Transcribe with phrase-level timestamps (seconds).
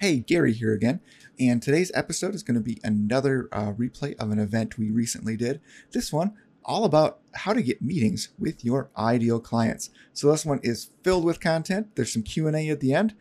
[0.00, 1.00] Hey, Gary here again.
[1.38, 5.36] And today's episode is going to be another uh, replay of an event we recently
[5.36, 5.60] did.
[5.92, 6.32] This one
[6.64, 9.90] all about how to get meetings with your ideal clients.
[10.14, 11.96] So this one is filled with content.
[11.96, 13.14] There's some Q&A at the end.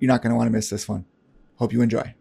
[0.00, 1.04] You're not going to want to miss this one.
[1.58, 2.16] Hope you enjoy.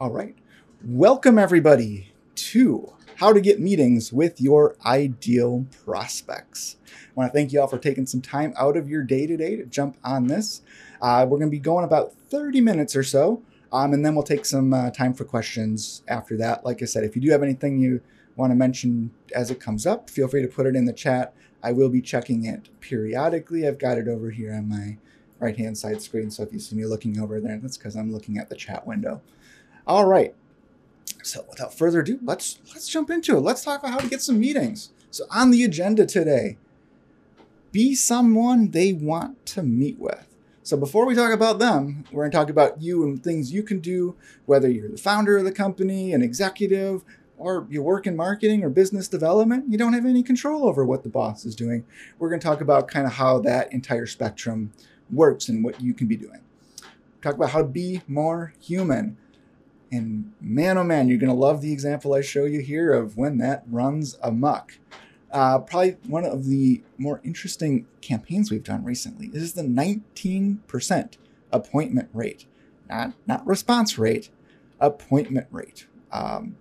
[0.00, 0.34] All right.
[0.82, 6.76] Welcome everybody to how to get meetings with your ideal prospects.
[6.86, 9.54] I want to thank you all for taking some time out of your day today
[9.56, 10.62] to jump on this.
[11.00, 13.42] Uh, we're going to be going about 30 minutes or so,
[13.72, 16.64] um, and then we'll take some uh, time for questions after that.
[16.64, 18.00] Like I said, if you do have anything you
[18.36, 21.34] want to mention as it comes up, feel free to put it in the chat.
[21.62, 23.66] I will be checking it periodically.
[23.66, 24.98] I've got it over here on my
[25.38, 26.30] right hand side screen.
[26.30, 28.86] So if you see me looking over there, that's because I'm looking at the chat
[28.86, 29.22] window.
[29.86, 30.34] All right.
[31.22, 33.40] So without further ado, let's let's jump into it.
[33.40, 34.90] Let's talk about how to get some meetings.
[35.10, 36.58] So on the agenda today,
[37.72, 40.33] be someone they want to meet with.
[40.64, 43.62] So before we talk about them, we're going to talk about you and things you
[43.62, 47.04] can do, whether you're the founder of the company, an executive,
[47.36, 51.02] or you work in marketing or business development, you don't have any control over what
[51.02, 51.84] the boss is doing.
[52.18, 54.72] We're going to talk about kind of how that entire spectrum
[55.10, 56.40] works and what you can be doing.
[57.20, 59.18] Talk about how to be more human.
[59.92, 63.18] And man, oh man, you're going to love the example I show you here of
[63.18, 64.78] when that runs amok.
[65.34, 71.16] Uh, probably one of the more interesting campaigns we've done recently is the 19%
[71.50, 72.46] appointment rate,
[72.88, 74.30] not not response rate,
[74.78, 75.88] appointment rate.
[76.12, 76.56] Um,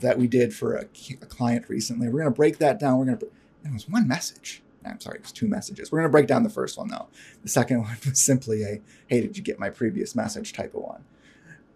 [0.00, 2.08] that we did for a, a client recently.
[2.08, 2.98] We're going to break that down.
[2.98, 3.26] We're to.
[3.64, 4.62] It was one message.
[4.84, 5.90] I'm sorry, it was two messages.
[5.90, 7.08] We're going to break down the first one though.
[7.42, 10.82] The second one was simply a "Hey, did you get my previous message?" type of
[10.82, 11.04] one.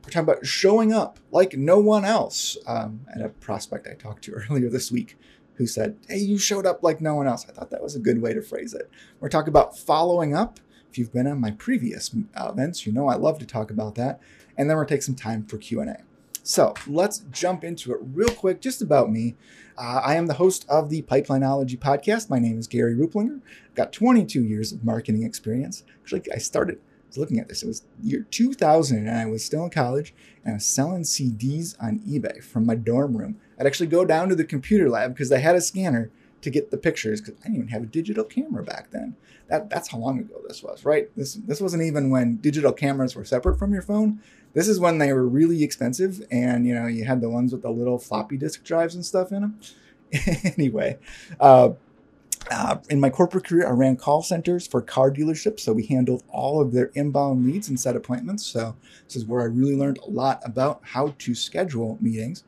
[0.05, 2.58] We're talking about showing up like no one else.
[2.67, 5.17] Um, and a prospect I talked to earlier this week
[5.57, 7.47] who said, Hey, you showed up like no one else.
[7.49, 8.91] I thought that was a good way to phrase it.
[9.21, 10.61] We're talking about following up.
[10.91, 13.97] If you've been on my previous uh, events, you know I love to talk about
[13.97, 14.21] that.
[14.57, 16.03] And then we'll take some time for Q&A.
[16.43, 19.35] So let's jump into it real quick, just about me.
[19.77, 22.30] Uh, I am the host of the Pipelineology podcast.
[22.30, 23.41] My name is Gary Ruplinger.
[23.69, 25.83] I've got 22 years of marketing experience.
[26.03, 27.63] Actually, I started I was looking at this.
[27.63, 30.13] It was year 2000, and I was still in college,
[30.45, 33.41] and I was selling CDs on eBay from my dorm room.
[33.58, 36.11] I'd actually go down to the computer lab because they had a scanner
[36.42, 39.17] to get the pictures because I didn't even have a digital camera back then.
[39.48, 41.08] That that's how long ago this was, right?
[41.17, 44.20] This this wasn't even when digital cameras were separate from your phone.
[44.55, 47.62] This is when they were really expensive, and you know you had the ones with
[47.62, 49.61] the little floppy disk drives and stuff in them.
[50.56, 50.98] anyway,
[51.40, 51.70] uh,
[52.50, 56.23] uh, in my corporate career, I ran call centers for car dealerships, so we handled
[56.28, 58.46] all of their inbound leads and set appointments.
[58.46, 62.44] So this is where I really learned a lot about how to schedule meetings.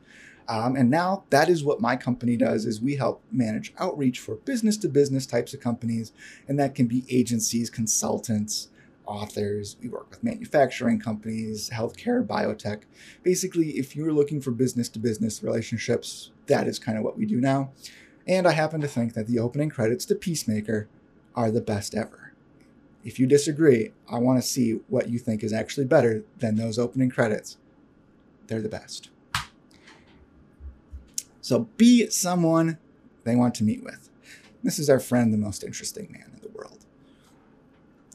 [0.49, 4.35] Um, and now that is what my company does is we help manage outreach for
[4.35, 6.11] business to business types of companies
[6.47, 8.69] and that can be agencies consultants
[9.09, 9.75] authors.
[9.81, 12.83] We work with manufacturing companies, healthcare, biotech.
[13.23, 17.25] Basically, if you're looking for business to business relationships, that is kind of what we
[17.25, 17.71] do now.
[18.27, 20.87] And I happen to think that the opening credits to Peacemaker
[21.35, 22.33] are the best ever.
[23.03, 26.77] If you disagree, I want to see what you think is actually better than those
[26.77, 27.57] opening credits.
[28.47, 29.09] They're the best.
[31.49, 32.77] So be someone
[33.23, 34.07] they want to meet with.
[34.61, 36.85] This is our friend, the most interesting man in the world.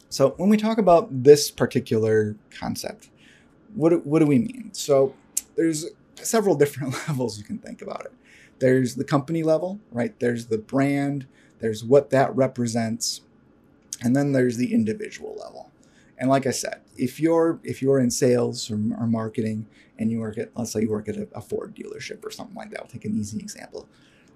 [0.09, 3.11] So when we talk about this particular concept,
[3.75, 4.71] what, what do we mean?
[4.71, 5.17] So
[5.56, 8.12] there's several different levels you can think about it.
[8.61, 10.17] There's the company level, right?
[10.21, 11.27] There's the brand,
[11.59, 13.23] there's what that represents,
[14.00, 15.73] and then there's the individual level.
[16.19, 19.66] And like I said, if you're if you're in sales or, or marketing
[19.99, 22.56] and you work at let's say you work at a, a Ford dealership or something
[22.56, 23.88] like that, I'll take an easy example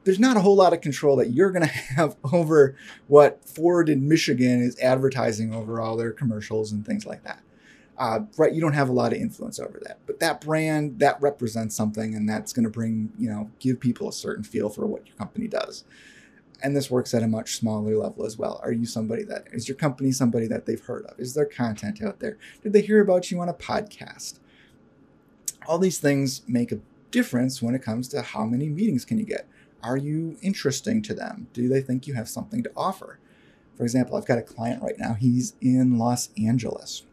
[0.08, 2.76] there's not a whole lot of control that you're going to have over
[3.08, 7.42] what Ford in Michigan is advertising over all their commercials and things like that.
[7.98, 11.20] Uh, right, you don't have a lot of influence over that, but that brand that
[11.20, 14.86] represents something, and that's going to bring you know give people a certain feel for
[14.86, 15.84] what your company does.
[16.62, 18.60] And this works at a much smaller level as well.
[18.64, 21.18] Are you somebody that is your company somebody that they've heard of?
[21.20, 22.36] Is there content out there?
[22.62, 24.40] Did they hear about you on a podcast?
[25.68, 29.24] All these things make a difference when it comes to how many meetings can you
[29.24, 29.46] get
[29.82, 31.48] are you interesting to them?
[31.52, 33.18] Do they think you have something to offer?
[33.76, 35.14] For example, I've got a client right now.
[35.14, 37.04] He's in Los Angeles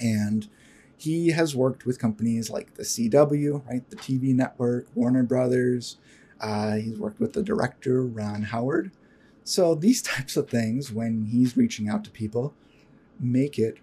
[0.00, 0.48] and
[0.96, 5.98] he has worked with companies like the CW, right, the TV network, Warner Brothers.
[6.44, 8.90] Uh, he's worked with the director, Ron Howard.
[9.44, 12.54] So these types of things, when he's reaching out to people,
[13.18, 13.78] make it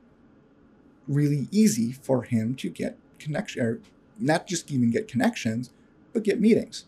[1.07, 3.79] really easy for him to get connection, or
[4.19, 5.71] not just even get connections,
[6.13, 6.85] but get meetings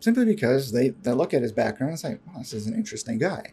[0.00, 3.18] simply because they, they look at his background and say, well, this is an interesting
[3.18, 3.52] guy.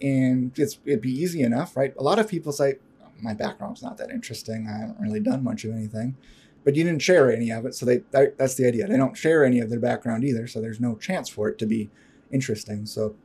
[0.00, 1.94] And it's, it'd be easy enough, right?
[1.98, 2.76] A lot of people say,
[3.20, 4.66] my background's not that interesting.
[4.66, 6.16] I haven't really done much of anything.
[6.62, 8.86] But you didn't share any of it, so they that, that's the idea.
[8.86, 11.66] They don't share any of their background either, so there's no chance for it to
[11.66, 11.90] be
[12.30, 12.86] interesting.
[12.86, 13.16] So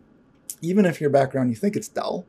[0.62, 2.26] even if your background you think it's dull,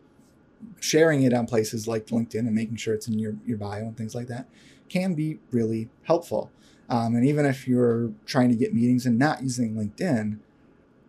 [0.81, 3.97] sharing it on places like LinkedIn and making sure it's in your, your bio and
[3.97, 4.49] things like that
[4.89, 6.51] can be really helpful.
[6.89, 10.39] Um, and even if you're trying to get meetings and not using LinkedIn,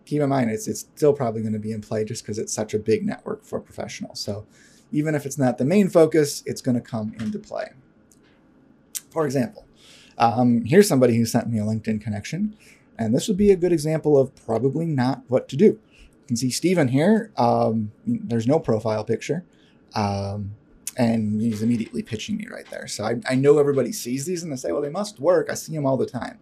[0.05, 2.53] keep in mind it's, it's still probably going to be in play just because it's
[2.53, 4.19] such a big network for professionals.
[4.19, 4.45] So
[4.91, 7.73] even if it's not the main focus, it's going to come into play.
[9.11, 9.66] For example,
[10.17, 12.55] um, here's somebody who sent me a LinkedIn connection,
[12.97, 15.65] and this would be a good example of probably not what to do.
[15.65, 17.31] You can see Steven here.
[17.37, 19.43] Um, there's no profile picture.
[19.93, 20.55] Um,
[20.97, 22.87] and he's immediately pitching me right there.
[22.87, 25.49] So I, I know everybody sees these and they say, well, they must work.
[25.49, 26.39] I see them all the time.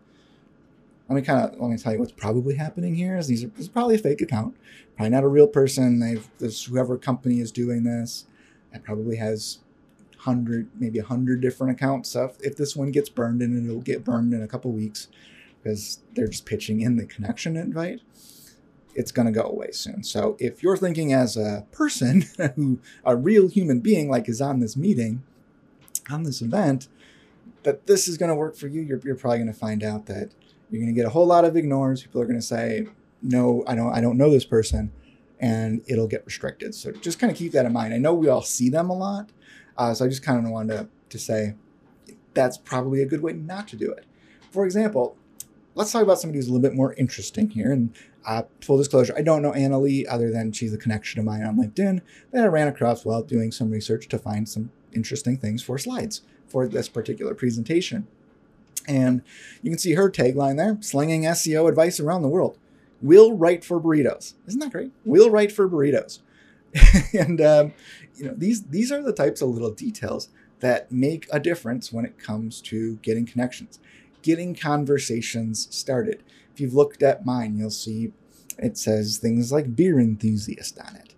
[1.09, 3.51] Let me kind of let me tell you what's probably happening here is these are
[3.59, 4.55] is probably a fake account,
[4.95, 5.99] probably not a real person.
[5.99, 8.25] They've this whoever company is doing this,
[8.73, 9.59] it probably has
[10.25, 12.15] hundred maybe a hundred different accounts.
[12.15, 15.07] If, if this one gets burned and it'll get burned in a couple weeks
[15.61, 18.01] because they're just pitching in the connection invite
[18.95, 20.03] it's going to go away soon.
[20.03, 22.21] So if you're thinking as a person
[22.55, 25.21] who a real human being like is on this meeting,
[26.09, 26.87] on this event,
[27.63, 30.05] that this is going to work for you, you're, you're probably going to find out
[30.05, 30.31] that
[30.69, 32.03] you're going to get a whole lot of ignores.
[32.03, 32.87] People are going to say,
[33.21, 33.93] "No, I don't.
[33.93, 34.91] I don't know this person,"
[35.39, 36.73] and it'll get restricted.
[36.73, 37.93] So just kind of keep that in mind.
[37.93, 39.29] I know we all see them a lot,
[39.77, 41.55] uh, so I just kind of wanted to, to say
[42.33, 44.05] that's probably a good way not to do it.
[44.51, 45.17] For example,
[45.73, 47.71] let's talk about somebody who's a little bit more interesting here.
[47.71, 47.95] And
[48.25, 51.43] uh, full disclosure, I don't know Anna Lee other than she's a connection of mine
[51.43, 52.01] on LinkedIn
[52.31, 56.21] that I ran across while doing some research to find some interesting things for slides
[56.47, 58.07] for this particular presentation.
[58.87, 59.21] And
[59.61, 62.57] you can see her tagline there slinging SEO advice around the world.
[63.01, 64.33] We'll write for burritos.
[64.47, 64.91] Isn't that great?
[65.03, 66.19] We'll write for burritos.
[67.13, 67.73] and um,
[68.15, 70.29] you know these these are the types of little details
[70.59, 73.79] that make a difference when it comes to getting connections,
[74.21, 76.23] getting conversations started.
[76.53, 78.13] If you've looked at mine, you'll see
[78.57, 81.13] it says things like beer enthusiast on it.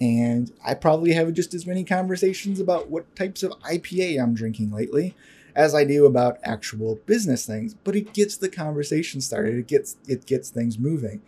[0.00, 4.72] And I probably have just as many conversations about what types of IPA I'm drinking
[4.72, 5.14] lately
[5.54, 7.74] as I do about actual business things.
[7.74, 9.56] But it gets the conversation started.
[9.56, 11.22] It gets it gets things moving,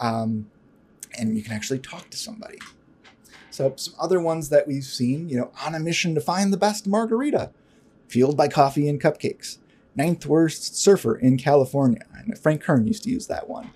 [0.00, 0.50] um,
[1.18, 2.58] and you can actually talk to somebody.
[3.54, 6.56] So some other ones that we've seen, you know, on a mission to find the
[6.56, 7.50] best margarita,
[8.08, 9.58] fueled by coffee and cupcakes
[9.94, 12.04] ninth worst surfer in California.
[12.16, 13.70] And Frank Kern used to use that one.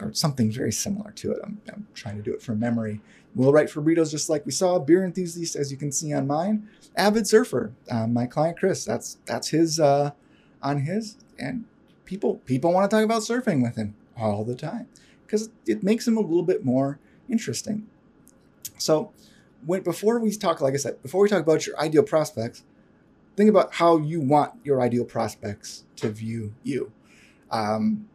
[0.00, 1.40] Or something very similar to it.
[1.42, 3.00] I'm, I'm, trying to do it from memory.
[3.34, 4.78] We'll write for burritos just like we saw.
[4.78, 6.68] Beer enthusiast, as you can see on mine.
[6.96, 7.72] Avid surfer.
[7.90, 8.84] Uh, my client Chris.
[8.84, 10.12] That's that's his uh,
[10.62, 11.64] on his, and
[12.04, 14.86] people people want to talk about surfing with him all the time
[15.26, 17.88] because it makes him a little bit more interesting.
[18.78, 19.12] So,
[19.64, 22.64] when before we talk, like I said, before we talk about your ideal prospects,
[23.36, 26.92] think about how you want your ideal prospects to view you.
[27.50, 28.08] Um,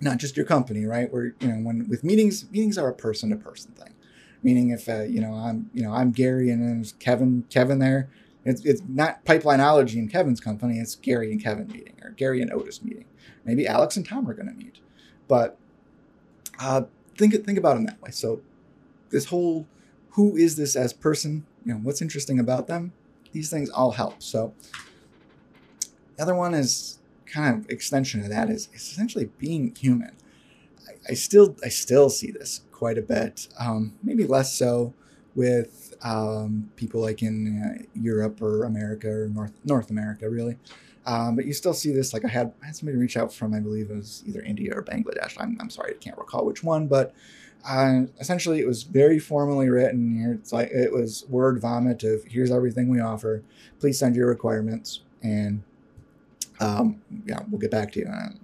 [0.00, 1.12] not just your company, right?
[1.12, 3.94] Where you know, when with meetings, meetings are a person to person thing.
[4.42, 8.10] Meaning, if uh, you know, I'm you know, I'm Gary and there's Kevin, Kevin there.
[8.44, 10.78] It's it's not pipelineology in Kevin's company.
[10.78, 13.04] It's Gary and Kevin meeting or Gary and Otis meeting.
[13.44, 14.80] Maybe Alex and Tom are going to meet,
[15.28, 15.56] but
[16.58, 16.82] uh,
[17.16, 18.10] think think about it that way.
[18.10, 18.40] So
[19.10, 19.66] this whole
[20.12, 21.46] who is this as person?
[21.64, 22.92] You know, what's interesting about them?
[23.32, 24.22] these things all help.
[24.22, 24.54] So
[26.16, 30.14] the other one is kind of extension of that is, essentially being human.
[30.86, 34.94] I, I, still I still see this quite a bit, um, maybe less so
[35.34, 40.58] with um, people like in uh, Europe or America or North North America, really.
[41.04, 42.12] Um, but you still see this.
[42.12, 44.72] Like I had, I had somebody reach out from, I believe it was either India
[44.72, 45.34] or Bangladesh.
[45.36, 47.12] I'm, I'm sorry, I can't recall which one, but
[47.64, 50.32] uh, essentially it was very formally written here.
[50.32, 53.42] It's like it was word vomit of here's everything we offer.
[53.78, 55.62] Please send your requirements, and
[56.60, 58.06] um, yeah, we'll get back to you.
[58.06, 58.40] And,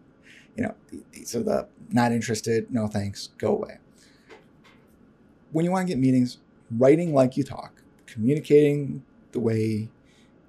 [0.57, 0.75] you know,
[1.13, 2.73] these are the not interested.
[2.73, 3.31] No thanks.
[3.39, 3.79] Go away.
[5.53, 6.39] When you want to get meetings,
[6.71, 9.89] writing like you talk, communicating the way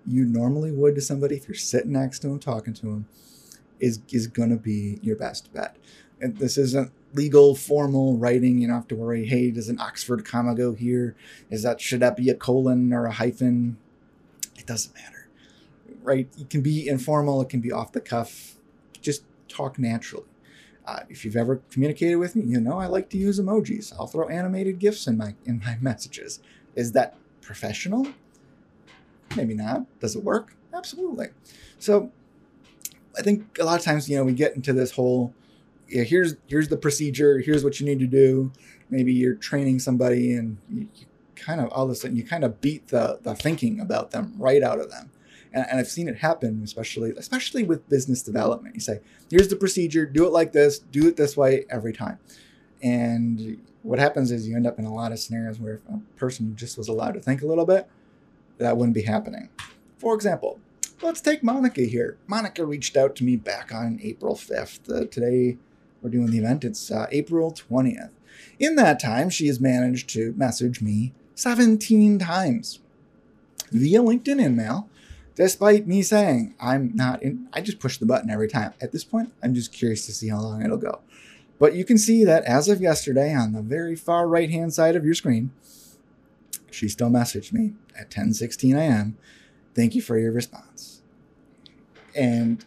[0.06, 3.08] you normally would to somebody if you're sitting next to them talking to them
[3.80, 5.78] is is going to be your best bet.
[6.22, 8.60] And this isn't legal formal writing.
[8.60, 11.16] You don't have to worry hey does an oxford comma go here?
[11.50, 13.78] Is that should that be a colon or a hyphen?
[14.58, 15.28] It doesn't matter.
[16.02, 16.28] Right?
[16.38, 18.56] It can be informal it can be off the cuff.
[19.02, 20.26] Just talk naturally.
[20.86, 23.94] Uh, if you've ever communicated with me you know i like to use emojis.
[23.94, 26.40] I'll throw animated gifs in my in my messages.
[26.76, 28.08] Is that professional?
[29.36, 29.86] Maybe not.
[30.00, 30.56] Does it work?
[30.74, 31.28] Absolutely.
[31.80, 32.12] So
[33.18, 35.34] i think a lot of times you know we get into this whole
[35.90, 37.40] yeah, here's here's the procedure.
[37.40, 38.52] Here's what you need to do.
[38.90, 41.06] Maybe you're training somebody and you, you
[41.36, 44.34] kind of all of a sudden you kind of beat the the thinking about them
[44.38, 45.12] right out of them.
[45.52, 48.76] And, and I've seen it happen, especially especially with business development.
[48.76, 50.06] You say, "Here's the procedure.
[50.06, 50.80] Do it like this.
[50.80, 52.20] Do it this way every time."
[52.82, 56.56] And what happens is you end up in a lot of scenarios where a person
[56.56, 57.90] just was allowed to think a little bit,
[58.58, 59.50] that wouldn't be happening.
[59.98, 60.60] For example,
[61.02, 62.18] let's take Monica here.
[62.28, 64.90] Monica reached out to me back on April 5th.
[64.90, 65.58] Uh, today
[66.02, 66.64] we're doing the event.
[66.64, 68.12] It's uh, April 20th.
[68.60, 72.80] In that time, she has managed to message me 17 times
[73.72, 74.90] via LinkedIn email,
[75.36, 77.48] despite me saying I'm not in.
[77.54, 78.74] I just push the button every time.
[78.82, 81.00] At this point, I'm just curious to see how long it'll go.
[81.60, 84.96] But you can see that as of yesterday, on the very far right hand side
[84.96, 85.52] of your screen,
[86.72, 89.18] she still messaged me at 10:16 a.m.
[89.76, 91.02] Thank you for your response.
[92.16, 92.66] And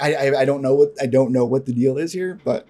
[0.00, 2.66] I, I, I don't know what I don't know what the deal is here, but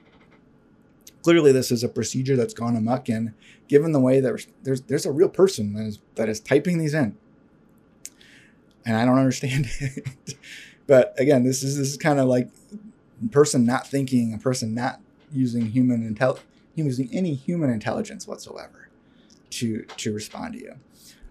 [1.23, 3.09] clearly this is a procedure that's gone amok.
[3.09, 3.35] And
[3.69, 6.95] given the way that there's there's a real person that is that is typing these
[6.95, 7.17] in,
[8.85, 10.37] and I don't understand it.
[10.87, 12.49] but again, this is this is kind of like
[13.25, 15.01] a person not thinking, a person not
[15.33, 16.39] using human intel
[16.77, 18.89] using any human intelligence whatsoever
[19.51, 20.75] to to respond to you.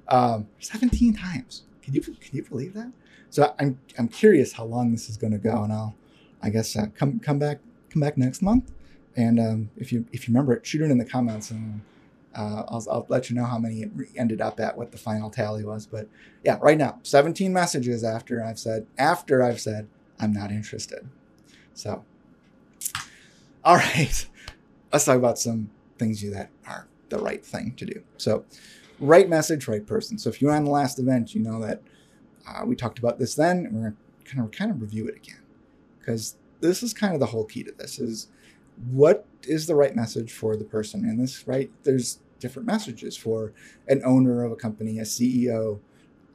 [0.08, 1.64] Um, 17 times.
[1.82, 2.92] Can you can you believe that?
[3.36, 5.94] So I'm I'm curious how long this is going to go, and I'll
[6.42, 8.72] I guess uh, come come back come back next month,
[9.18, 11.82] and um, if you if you remember it, shoot it in the comments, and
[12.34, 15.30] uh, I'll I'll let you know how many it ended up at, what the final
[15.30, 15.86] tally was.
[15.86, 16.08] But
[16.46, 21.06] yeah, right now, 17 messages after I've said after I've said I'm not interested.
[21.74, 22.06] So,
[23.65, 24.27] all right,
[24.94, 28.01] let's talk about some things that are the right thing to do.
[28.15, 28.46] So,
[28.98, 30.18] right message, right person.
[30.18, 31.82] So if you're on the last event, you know that
[32.48, 33.70] uh, we talked about this then.
[33.72, 35.42] we're going to kind of kind of review it again.
[36.00, 38.28] Because this is kind of the whole key to this is
[38.92, 41.72] what is the right message for the person in this right?
[41.84, 43.54] There's different messages for
[43.88, 45.80] an owner of a company a ceo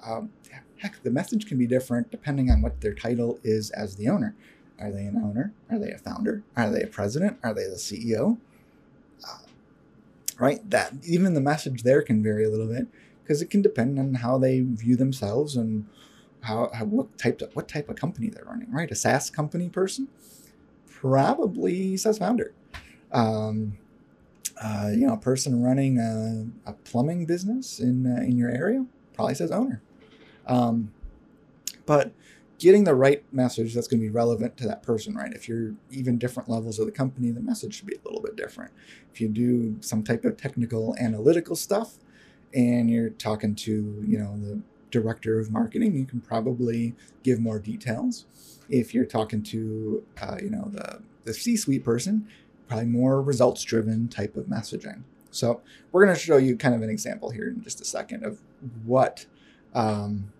[0.02, 0.30] um,
[0.78, 4.34] heck the message can be different depending on what their title is as the owner.
[4.78, 5.52] Are they an owner?
[5.70, 6.42] Are they a founder?
[6.56, 7.38] Are they a president?
[7.42, 8.38] Are they the ceo
[9.28, 9.38] uh,
[10.38, 12.86] right that even the message there can vary a little bit
[13.30, 15.86] because it can depend on how they view themselves and
[16.40, 18.68] how, how what type of, what type of company they're running.
[18.72, 20.08] Right, a SaaS company person
[20.88, 22.52] probably SaaS founder.
[23.12, 23.78] Um,
[24.60, 28.84] uh, you know, a person running a, a plumbing business in uh, in your area
[29.14, 29.80] probably says owner.
[30.48, 30.92] Um,
[31.86, 32.10] but
[32.58, 35.32] getting the right message that's going to be relevant to that person, right?
[35.32, 38.34] If you're even different levels of the company, the message should be a little bit
[38.34, 38.72] different.
[39.14, 41.94] If you do some type of technical analytical stuff,
[42.54, 47.58] and you're talking to you know the director of marketing, you can probably give more
[47.58, 48.26] details.
[48.68, 52.26] If you're talking to uh, you know the the C-suite person,
[52.68, 55.02] probably more results driven type of messaging.
[55.30, 55.60] So
[55.92, 58.40] we're going to show you kind of an example here in just a second of
[58.84, 59.26] what
[59.74, 60.32] um,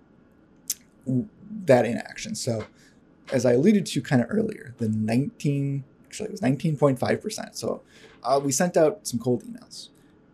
[1.06, 2.34] that inaction.
[2.34, 2.64] So
[3.32, 7.56] as I alluded to kind of earlier, the 19 actually it was 19.5%.
[7.56, 7.82] So
[8.24, 9.90] uh, we sent out some cold emails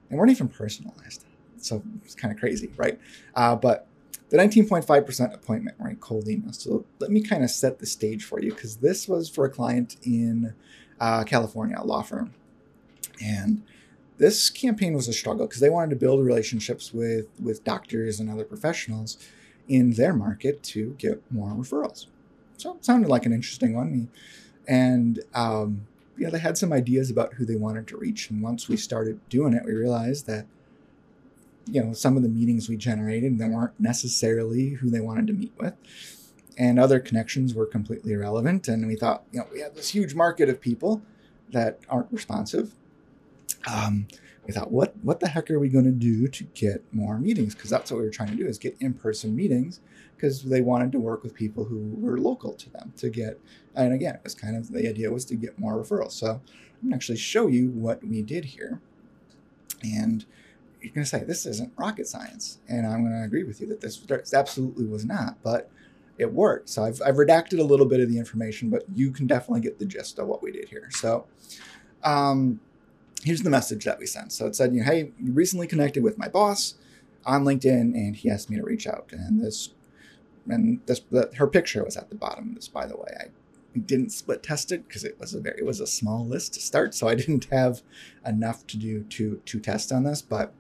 [0.09, 1.27] and weren't even personalized
[1.67, 2.99] so it's kind of crazy, right?
[3.35, 3.87] Uh, but
[4.29, 6.01] the 19.5% appointment right?
[6.01, 6.53] cold email.
[6.53, 9.51] So let me kind of set the stage for you because this was for a
[9.51, 10.55] client in
[11.01, 12.35] uh, California, law firm.
[13.23, 13.63] And
[14.19, 18.31] this campaign was a struggle because they wanted to build relationships with, with doctors and
[18.31, 19.19] other professionals
[19.69, 22.07] in their market to get more referrals.
[22.57, 24.09] So it sounded like an interesting one.
[24.67, 28.31] And um, yeah, they had some ideas about who they wanted to reach.
[28.31, 30.47] And once we started doing it, we realized that
[31.67, 35.33] you know some of the meetings we generated that weren't necessarily who they wanted to
[35.33, 35.75] meet with.
[36.59, 40.15] And other connections were completely irrelevant and we thought you know we have this huge
[40.15, 41.03] market of people
[41.51, 42.75] that aren't responsive.
[43.71, 44.07] Um,
[44.47, 47.55] we thought what what the heck are we going to do to get more meetings?
[47.55, 49.81] Because that's what we were trying to do is get in-person meetings
[50.15, 53.41] because they wanted to work with people who were local to them to get
[53.75, 56.13] and again it was kind of the idea was to get more referrals.
[56.13, 58.81] So i'm going to actually show you what we did here.
[59.83, 60.25] And
[60.81, 63.67] you're going to say this isn't rocket science, and I'm going to agree with you
[63.69, 64.01] that this
[64.33, 65.71] absolutely was not, but
[66.19, 66.69] it worked.
[66.69, 69.79] So I've, I've redacted a little bit of the information, but you can definitely get
[69.79, 70.89] the gist of what we did here.
[70.91, 71.27] So
[72.03, 72.61] um,
[73.23, 74.33] here's the message that we sent.
[74.33, 76.75] So it said, you know, hey, you recently connected with my boss
[77.25, 79.09] on LinkedIn, and he asked me to reach out.
[79.13, 79.71] And this,
[80.49, 83.17] and this, the, her picture was at the bottom of this, by the way.
[83.19, 83.25] I
[83.81, 86.61] didn't split test it because it was a very it was a small list to
[86.61, 87.83] start, so I didn't have
[88.25, 90.23] enough to do to to test on this.
[90.23, 90.53] But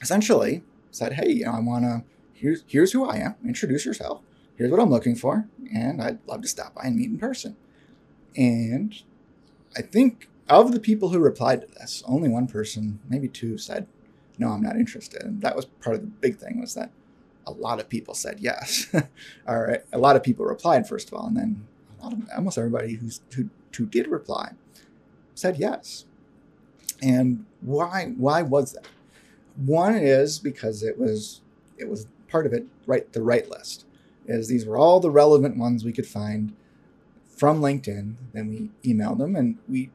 [0.00, 3.34] essentially said, hey, you know, I want to here's here's who I am.
[3.44, 4.20] Introduce yourself.
[4.56, 7.56] Here's what I'm looking for, and I'd love to stop by and meet in person.
[8.36, 8.94] And
[9.76, 13.86] I think of the people who replied to this, only one person, maybe two, said,
[14.38, 15.22] no, I'm not interested.
[15.22, 16.90] And that was part of the big thing was that
[17.46, 18.86] a lot of people said yes.
[19.48, 21.66] all right, a lot of people replied first of all, and then
[22.34, 24.52] almost everybody who's, who who did reply
[25.34, 26.04] said yes.
[27.02, 28.86] And why why was that?
[29.56, 31.40] One is because it was
[31.78, 33.86] it was part of it right the right list
[34.26, 36.54] is these were all the relevant ones we could find
[37.28, 38.14] from LinkedIn.
[38.32, 39.90] Then we emailed them and we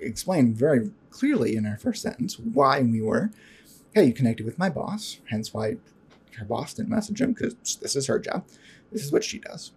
[0.00, 3.30] explained very clearly in our first sentence why we were.
[3.94, 5.76] Hey, you connected with my boss, hence why
[6.38, 8.44] her boss didn't message him because this is her job.
[8.92, 9.72] This is what she does.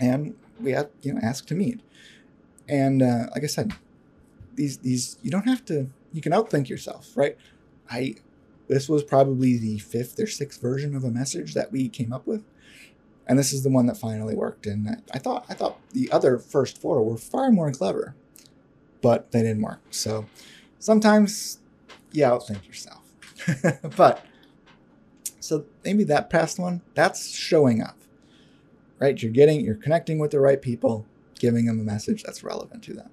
[0.00, 1.80] And we had, you know, asked to meet.
[2.68, 3.72] And uh, like I said,
[4.54, 5.88] these these you don't have to.
[6.12, 7.36] You can outthink yourself, right?
[7.90, 8.16] I
[8.68, 12.26] this was probably the fifth or sixth version of a message that we came up
[12.26, 12.44] with,
[13.26, 14.66] and this is the one that finally worked.
[14.66, 18.14] And I thought I thought the other first four were far more clever,
[19.00, 19.80] but they didn't work.
[19.90, 20.26] So
[20.78, 21.60] sometimes
[22.12, 23.02] you outthink yourself,
[23.96, 24.24] but
[25.40, 27.97] so maybe that past one that's showing up,
[28.98, 29.20] right?
[29.20, 31.06] You're getting you're connecting with the right people,
[31.38, 33.10] giving them a message that's relevant to them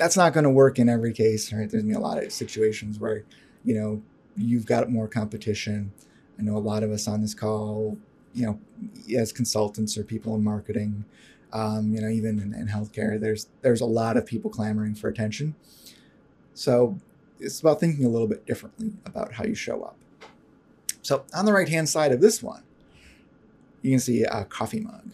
[0.00, 1.70] that's not going to work in every case, right?
[1.70, 3.22] There's going to be a lot of situations where,
[3.64, 4.02] you know,
[4.34, 5.92] you've got more competition.
[6.38, 7.98] I know a lot of us on this call,
[8.32, 8.58] you know,
[9.14, 11.04] as consultants or people in marketing,
[11.52, 15.08] um, you know, even in, in healthcare, there's there's a lot of people clamoring for
[15.08, 15.54] attention.
[16.54, 16.98] So
[17.38, 19.96] it's about thinking a little bit differently about how you show up.
[21.02, 22.62] So on the right hand side of this one,
[23.82, 25.12] you can see a coffee mug.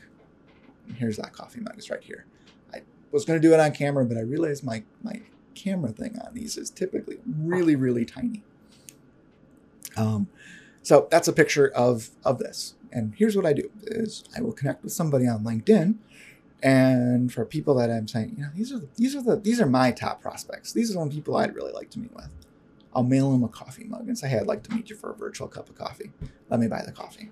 [0.94, 1.74] Here's that coffee mug.
[1.76, 2.26] It's right here
[2.72, 2.82] I
[3.12, 5.22] was going to do it on camera, but I realized my my
[5.54, 8.42] camera thing on these is typically really really tiny.
[9.96, 10.28] Um,
[10.82, 12.74] so that's a picture of of this.
[12.92, 15.96] And here's what I do: is I will connect with somebody on LinkedIn,
[16.62, 19.66] and for people that I'm saying, you know, these are these are the these are
[19.66, 20.72] my top prospects.
[20.72, 22.28] These are the people I'd really like to meet with.
[22.94, 25.10] I'll mail them a coffee mug and say, hey, I'd like to meet you for
[25.10, 26.12] a virtual cup of coffee.
[26.48, 27.30] Let me buy the coffee.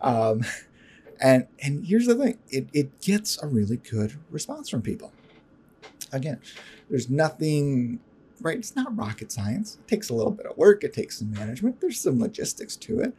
[0.00, 0.42] Um,
[1.20, 5.12] And and here's the thing, it, it gets a really good response from people.
[6.12, 6.40] Again,
[6.90, 8.00] there's nothing
[8.40, 9.78] right, it's not rocket science.
[9.80, 13.00] It takes a little bit of work, it takes some management, there's some logistics to
[13.00, 13.14] it.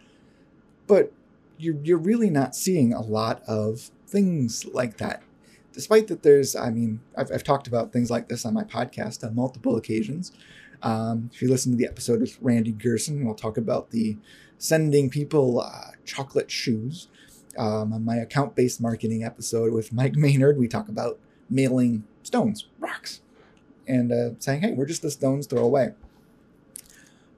[0.85, 1.11] But
[1.57, 5.23] you're you're really not seeing a lot of things like that.
[5.73, 9.23] Despite that there's, I mean, I've, I've talked about things like this on my podcast
[9.23, 10.31] on multiple occasions.
[10.81, 14.17] Um, if you listen to the episode with Randy Gerson, we'll talk about the
[14.57, 17.07] sending people uh, chocolate shoes
[17.57, 22.67] um, on my account based marketing episode with Mike Maynard, we talk about mailing stones,
[22.79, 23.21] rocks,
[23.87, 25.93] and uh, saying, hey, we're just the stones throw away.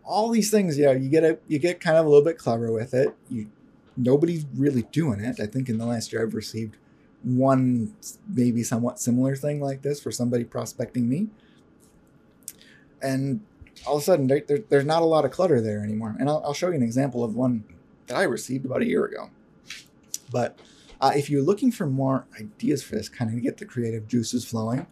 [0.04, 2.38] All these things, you know, you get a, you get kind of a little bit
[2.38, 3.16] clever with it.
[3.30, 3.50] You
[3.96, 5.40] nobody's really doing it.
[5.40, 6.78] I think in the last year I've received
[7.22, 7.94] one
[8.28, 11.28] maybe somewhat similar thing like this for somebody prospecting me.
[13.02, 13.42] And
[13.86, 16.16] all of a sudden, there, there, there's not a lot of clutter there anymore.
[16.20, 17.64] And I'll, I'll show you an example of one
[18.08, 19.30] that I received about a year ago.
[20.32, 20.60] But
[21.02, 24.46] uh, if you're looking for more ideas for this, kind of get the creative juices
[24.46, 24.86] flowing,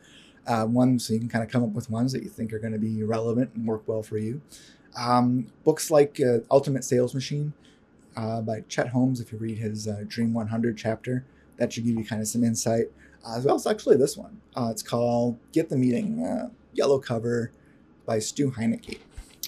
[0.45, 2.59] uh, one so you can kind of come up with ones that you think are
[2.59, 4.41] going to be relevant and work well for you.
[4.97, 7.53] Um, books like uh, Ultimate Sales Machine
[8.15, 11.25] uh, by Chet Holmes, if you read his uh, Dream 100 chapter,
[11.57, 12.85] that should give you kind of some insight.
[13.25, 14.39] Uh, as well as actually this one.
[14.55, 17.51] it's called Get the Meeting, yellow cover
[18.07, 18.97] by Stu Heinecke.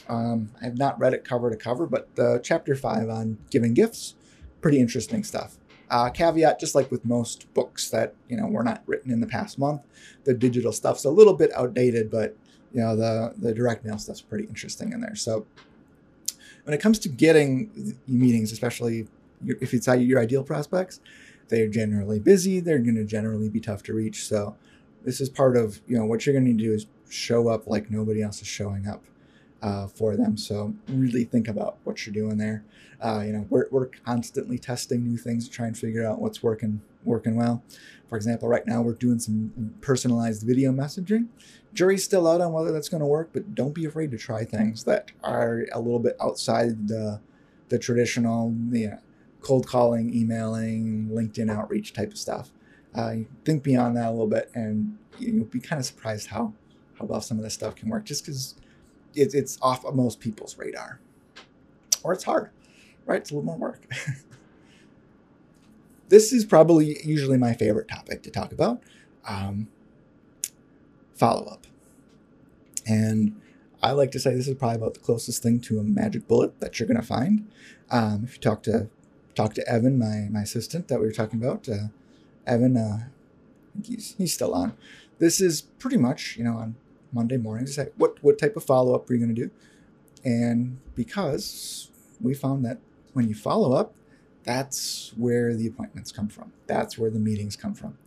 [0.08, 3.74] Um, I have not read it cover to cover, but the chapter five on giving
[3.74, 4.14] gifts,
[4.62, 5.58] pretty interesting stuff.
[5.90, 9.28] Uh, caveat, just like with most books that you know were not written in the
[9.28, 9.82] past month,
[10.26, 12.36] the digital stuff's a little bit outdated, but
[12.72, 15.16] you know the the direct mail stuff's pretty interesting in there.
[15.16, 15.48] So
[16.66, 19.08] when it comes to getting meetings, especially
[19.46, 21.00] if it's your ideal prospects,
[21.48, 22.60] they're generally busy.
[22.60, 24.26] They're going to generally be tough to reach.
[24.26, 24.56] So
[25.04, 27.92] this is part of you know what you're going to do is show up like
[27.92, 29.04] nobody else is showing up
[29.62, 30.38] uh, for them.
[30.38, 32.64] So really think about what you're doing there.
[33.04, 36.42] Uh, you know, we're, we're constantly testing new things to try and figure out what's
[36.44, 37.64] working working well.
[38.10, 41.28] For example, right now we're doing some personalized video messaging.
[41.74, 44.44] Jury's still out on whether that's going to work, but don't be afraid to try
[44.44, 47.22] things that are a little bit outside the
[47.70, 48.98] the traditional you
[49.42, 52.50] cold calling, emailing, LinkedIn outreach type of stuff.
[52.94, 56.54] Uh, think beyond that a little bit, and you'll be kind of surprised how
[57.00, 58.06] how well some of this stuff can work.
[58.06, 58.56] Just because
[59.16, 61.00] it, it's off of most people's radar,
[62.04, 62.50] or it's hard,
[63.06, 63.22] right?
[63.22, 63.86] It's a little more work.
[66.10, 68.82] this is probably usually my favorite topic to talk about
[69.28, 69.68] um,
[71.16, 71.68] follow up.
[72.88, 73.40] And
[73.82, 76.60] I like to say this is probably about the closest thing to a magic bullet
[76.60, 77.50] that you're going to find.
[77.90, 78.90] Um, if you talk to
[79.36, 81.88] talk to Evan, my my assistant that we were talking about, uh,
[82.46, 83.08] Evan, uh,
[83.84, 84.74] he's he's still on.
[85.20, 86.76] This is pretty much you know on
[87.12, 89.52] Monday morning to say what what type of follow up are you going to do,
[90.24, 91.90] and because
[92.22, 92.80] we found that
[93.14, 93.96] when you follow up,
[94.44, 96.52] that's where the appointments come from.
[96.68, 97.98] That's where the meetings come from.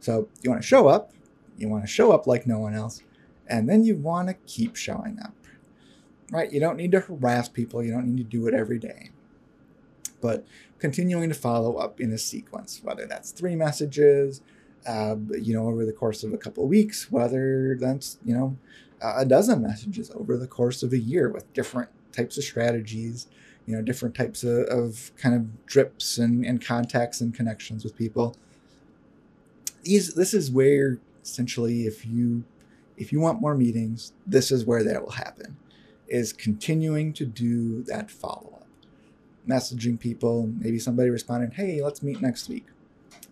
[0.00, 1.12] So you want to show up,
[1.56, 3.02] you want to show up like no one else,
[3.46, 5.34] and then you want to keep showing up.
[6.30, 6.52] Right?
[6.52, 7.82] You don't need to harass people.
[7.82, 9.10] You don't need to do it every day.
[10.20, 10.46] But
[10.78, 14.42] continuing to follow up in a sequence, whether that's three messages,
[14.86, 18.56] uh, you know, over the course of a couple of weeks, whether that's, you know,
[19.00, 23.26] a dozen messages over the course of a year with different types of strategies,
[23.66, 27.96] you know, different types of, of kind of drips and, and contacts and connections with
[27.96, 28.36] people.
[29.82, 32.44] These, this is where essentially if you
[32.96, 35.56] if you want more meetings, this is where that will happen.
[36.08, 38.66] Is continuing to do that follow up,
[39.46, 40.50] messaging people.
[40.58, 42.66] Maybe somebody responded, "Hey, let's meet next week,"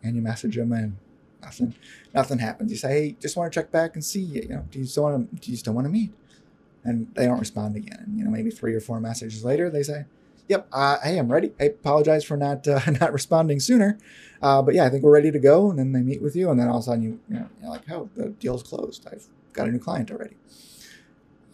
[0.03, 0.97] and you message them, and
[1.43, 1.75] nothing,
[2.15, 2.71] nothing happens.
[2.71, 4.43] You say, "Hey, just want to check back and see you.
[4.43, 5.37] You know, do you still want to?
[5.41, 6.13] Do you still want to meet?"
[6.85, 8.15] And they don't respond again.
[8.17, 10.07] You know, maybe three or four messages later, they say,
[10.49, 11.53] "Yep, uh, hey, I'm ready.
[11.61, 13.99] I apologize for not uh, not responding sooner,
[14.43, 16.51] uh, but yeah, I think we're ready to go." And then they meet with you,
[16.51, 19.07] and then all of a sudden you, you know, you're like, "Oh, the deal's closed.
[19.11, 20.37] I've got a new client already."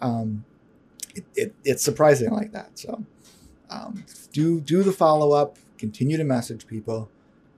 [0.01, 0.45] Um,
[1.15, 2.79] it, it, it's surprising like that.
[2.79, 3.05] So
[3.71, 5.57] um, do do the follow up.
[5.79, 7.11] Continue to message people.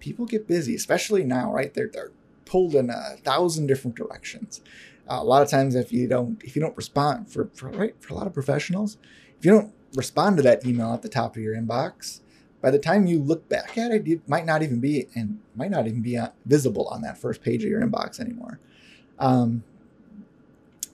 [0.04, 1.72] People get busy, especially now, right?
[1.72, 2.12] They're they're
[2.44, 4.60] pulled in a thousand different directions.
[5.10, 7.94] Uh, a lot of times, if you don't if you don't respond for, for right
[8.00, 8.98] for a lot of professionals,
[9.38, 12.20] if you don't respond to that email at the top of your inbox,
[12.60, 15.70] by the time you look back at it, it might not even be and might
[15.70, 18.60] not even be visible on that first page of your inbox anymore.
[19.18, 19.64] Um,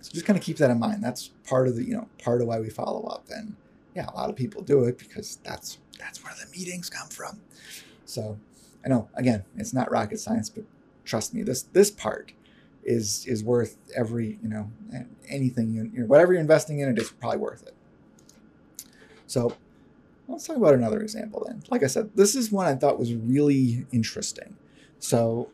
[0.01, 1.03] so just kind of keep that in mind.
[1.03, 3.25] That's part of the, you know, part of why we follow up.
[3.29, 3.57] And
[3.97, 7.41] yeah, a lot of people do it because that's that's where the meetings come from.
[8.05, 8.39] So
[8.85, 10.65] I know again, it's not rocket science, but
[11.05, 12.33] trust me, this this part
[12.85, 14.71] is is worth every, you know,
[15.29, 17.75] anything you, you know, whatever you're investing in, it is probably worth it.
[19.27, 19.57] So
[20.29, 21.63] let's talk about another example then.
[21.71, 24.57] Like I said, this is one I thought was really interesting.
[24.99, 25.51] So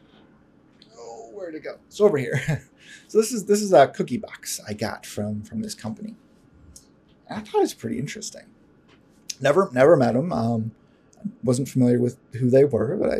[0.96, 1.78] oh, where to go?
[1.88, 2.68] So over here.
[3.08, 6.14] So this is this is a cookie box I got from from this company.
[7.30, 8.46] I thought it was pretty interesting.
[9.40, 10.32] Never never met them.
[10.32, 10.72] Um,
[11.42, 13.16] wasn't familiar with who they were, but I,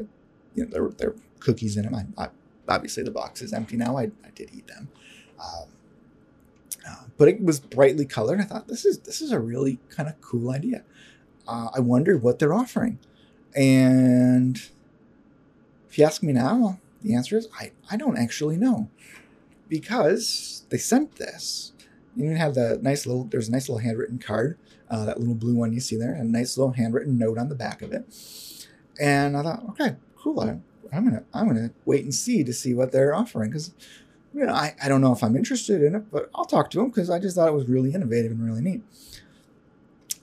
[0.54, 1.94] you know, there were there were cookies in them.
[1.94, 2.28] I, I,
[2.68, 3.96] obviously the box is empty now.
[3.96, 4.88] I, I did eat them,
[5.40, 5.68] um,
[6.88, 8.40] uh, but it was brightly colored.
[8.40, 10.82] I thought this is this is a really kind of cool idea.
[11.46, 12.98] Uh, I wondered what they're offering,
[13.54, 14.60] and
[15.88, 18.90] if you ask me now, the answer is I, I don't actually know
[19.68, 21.72] because they sent this.
[22.14, 24.58] You even have the nice little, there's a nice little handwritten card,
[24.90, 27.54] uh, that little blue one you see there, a nice little handwritten note on the
[27.54, 28.04] back of it.
[29.00, 30.40] And I thought, okay, cool.
[30.40, 30.58] I,
[30.94, 33.74] I'm gonna, I'm gonna wait and see to see what they're offering because,
[34.34, 36.78] you know, I, I don't know if I'm interested in it, but I'll talk to
[36.78, 38.82] them because I just thought it was really innovative and really neat.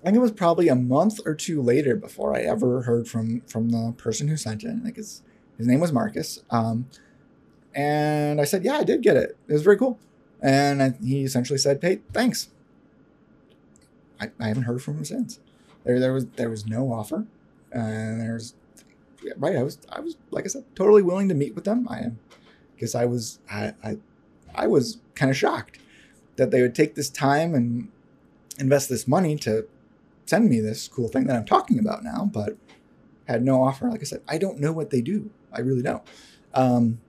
[0.02, 3.41] I think it was probably a month or two later before I ever heard from
[3.41, 4.76] from the person who sent it.
[4.76, 5.21] I think his
[5.58, 6.43] his name was Marcus.
[6.49, 6.88] Um,
[7.76, 9.38] and I said, yeah, I did get it.
[9.47, 9.99] It was very cool.
[10.41, 12.49] And he essentially said, hey, thanks.
[14.19, 15.39] I, I haven't heard from him since.
[15.84, 17.26] There, there was there was no offer,
[17.71, 18.54] and there's
[19.38, 19.56] right.
[19.56, 21.88] I was I was like I said, totally willing to meet with them.
[21.89, 22.19] I am
[22.76, 23.97] because I was I I,
[24.56, 25.80] I was kind of shocked
[26.36, 27.89] that they would take this time and
[28.60, 29.67] invest this money to
[30.26, 32.58] send me this cool thing that I'm talking about now, but
[33.28, 33.89] had no offer.
[33.89, 35.30] Like I said, I don't know what they do.
[35.52, 36.04] I really don't.
[36.54, 36.99] Um,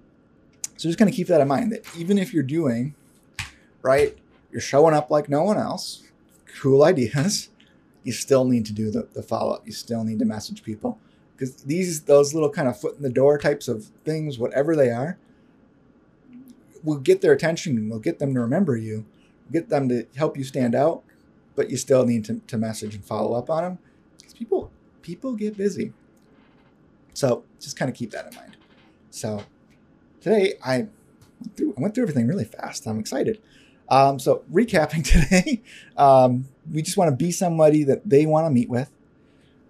[0.76, 2.94] so just kind of keep that in mind that even if you're doing,
[3.82, 4.16] right,
[4.50, 6.03] you're showing up like no one else,
[6.60, 7.48] cool ideas,
[8.02, 9.66] you still need to do the, the follow up.
[9.66, 10.98] You still need to message people
[11.36, 14.90] because these, those little kind of foot in the door types of things, whatever they
[14.90, 15.18] are,
[16.84, 19.06] will get their attention will get them to remember you,
[19.50, 21.02] get them to help you stand out,
[21.56, 23.78] but you still need to, to message and follow up on them
[24.18, 24.70] because people,
[25.02, 25.92] people get busy.
[27.14, 28.56] So just kind of keep that in mind.
[29.10, 29.42] So
[30.20, 30.88] today I
[31.40, 32.86] went through, I went through everything really fast.
[32.86, 33.40] I'm excited.
[33.88, 35.62] Um, so recapping today,
[35.96, 38.90] um, we just want to be somebody that they want to meet with,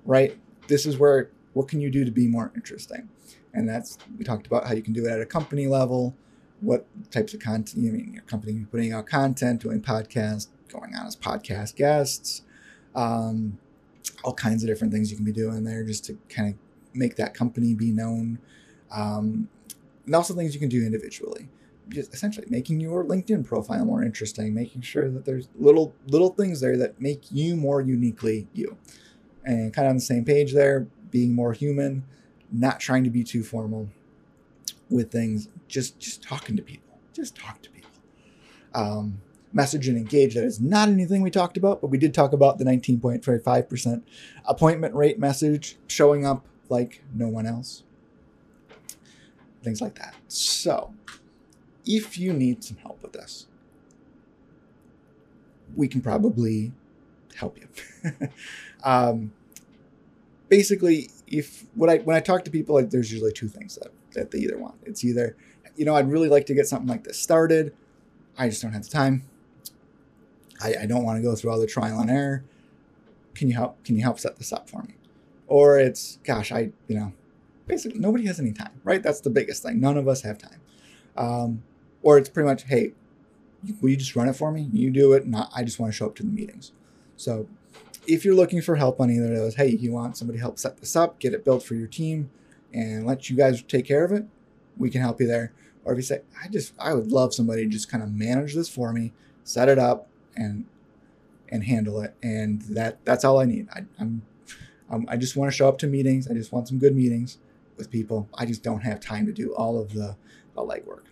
[0.04, 0.36] right?
[0.68, 3.08] This is where what can you do to be more interesting,
[3.52, 6.14] and that's we talked about how you can do it at a company level,
[6.60, 11.06] what types of content you mean your company putting out content, doing podcasts, going on
[11.06, 12.42] as podcast guests,
[12.94, 13.58] um,
[14.22, 16.54] all kinds of different things you can be doing there just to kind of
[16.94, 18.38] make that company be known.
[18.90, 19.48] Um,
[20.06, 21.48] and also things you can do individually
[21.88, 26.60] just essentially making your linkedin profile more interesting making sure that there's little little things
[26.60, 28.76] there that make you more uniquely you
[29.44, 32.04] and kind of on the same page there being more human
[32.50, 33.88] not trying to be too formal
[34.90, 37.90] with things just just talking to people just talk to people
[38.74, 39.20] um,
[39.54, 40.34] message and engage.
[40.34, 44.02] That is not anything we talked about, but we did talk about the 19.5%
[44.44, 47.84] appointment rate message showing up like no one else.
[49.62, 50.14] Things like that.
[50.28, 50.92] So,
[51.86, 53.46] if you need some help with this,
[55.76, 56.72] we can probably
[57.36, 58.28] help you.
[58.84, 59.32] um,
[60.48, 63.92] basically, if when I when I talk to people, like there's usually two things that
[64.14, 64.76] that they either want.
[64.84, 65.36] It's either,
[65.76, 67.74] you know, I'd really like to get something like this started.
[68.38, 69.24] I just don't have the time.
[70.62, 72.44] I, I don't want to go through all the trial and error.
[73.34, 73.82] Can you help?
[73.84, 74.94] Can you help set this up for me?
[75.46, 77.12] Or it's, gosh, I, you know,
[77.66, 79.02] basically nobody has any time, right?
[79.02, 79.80] That's the biggest thing.
[79.80, 80.60] None of us have time.
[81.16, 81.62] Um,
[82.04, 82.92] or it's pretty much, hey,
[83.80, 84.68] will you just run it for me?
[84.72, 86.70] You do it, I just want to show up to the meetings.
[87.16, 87.48] So
[88.06, 90.58] if you're looking for help on either of those, hey, you want somebody to help
[90.58, 92.30] set this up, get it built for your team,
[92.72, 94.26] and let you guys take care of it,
[94.76, 95.52] we can help you there.
[95.84, 98.54] Or if you say, I just, I would love somebody to just kind of manage
[98.54, 99.12] this for me,
[99.42, 100.66] set it up, and
[101.50, 103.68] and handle it, and that that's all I need.
[103.72, 104.22] I, I'm,
[104.90, 106.26] I'm I just want to show up to meetings.
[106.26, 107.38] I just want some good meetings
[107.76, 108.28] with people.
[108.34, 110.16] I just don't have time to do all of the,
[110.54, 111.04] the legwork.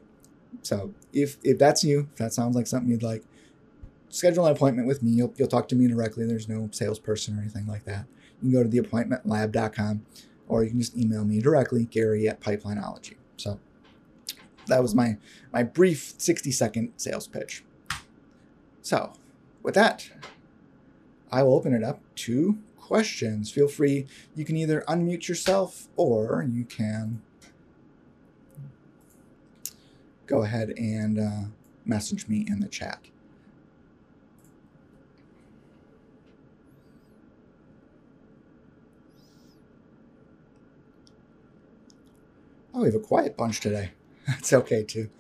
[0.63, 3.25] So if if that's you, if that sounds like something you'd like,
[4.13, 5.11] schedule an appointment with me.
[5.11, 6.27] You'll, you'll talk to me directly.
[6.27, 8.07] There's no salesperson or anything like that.
[8.41, 10.05] You can go to theappointmentlab.com
[10.49, 13.15] or you can just email me directly, Gary at Pipelineology.
[13.37, 13.59] So
[14.67, 15.17] that was my,
[15.53, 17.65] my brief 60 second sales pitch.
[18.83, 19.15] So
[19.63, 20.11] with that,
[21.31, 23.51] I will open it up to questions.
[23.51, 27.23] Feel free, you can either unmute yourself or you can
[30.27, 31.49] go ahead and uh,
[31.85, 33.01] message me in the chat.
[42.75, 43.91] Oh, we have a quiet bunch today.
[44.27, 45.11] That's okay too.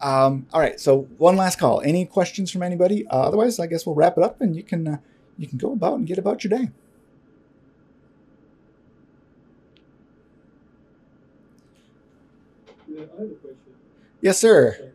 [0.00, 1.80] Um, all right, so one last call.
[1.80, 3.06] Any questions from anybody?
[3.06, 4.96] Uh, otherwise, I guess we'll wrap it up, and you can uh,
[5.38, 6.68] you can go about and get about your day.
[12.86, 13.74] Yeah, I have a question.
[14.24, 14.94] Yes, sir.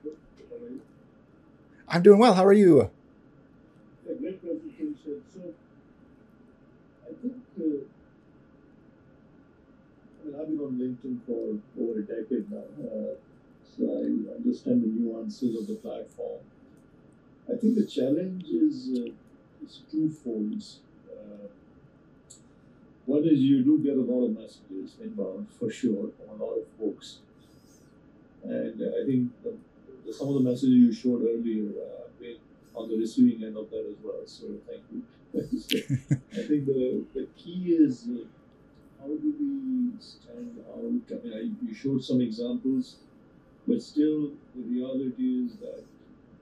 [1.88, 2.34] I'm doing well.
[2.34, 2.90] How are you?
[4.10, 4.20] I've
[10.48, 13.14] been on LinkedIn for over a decade now, uh,
[13.78, 16.40] so I understand the nuances of the platform.
[17.48, 19.12] I think the challenge is, uh,
[19.64, 20.64] is twofold.
[21.08, 21.50] Uh,
[23.06, 26.56] one is you do get a lot of messages inbound for sure from a lot
[26.56, 27.20] of folks.
[28.50, 29.54] And uh, I think the,
[30.06, 32.38] the, some of the messages you showed earlier, uh, I've been
[32.76, 34.26] on the receiving end of that as well.
[34.26, 35.04] So thank you.
[35.60, 35.78] So
[36.34, 38.26] I think the, the key is uh,
[39.00, 40.80] how do we stand out?
[40.80, 42.96] I mean, I, you showed some examples,
[43.68, 45.84] but still the reality is that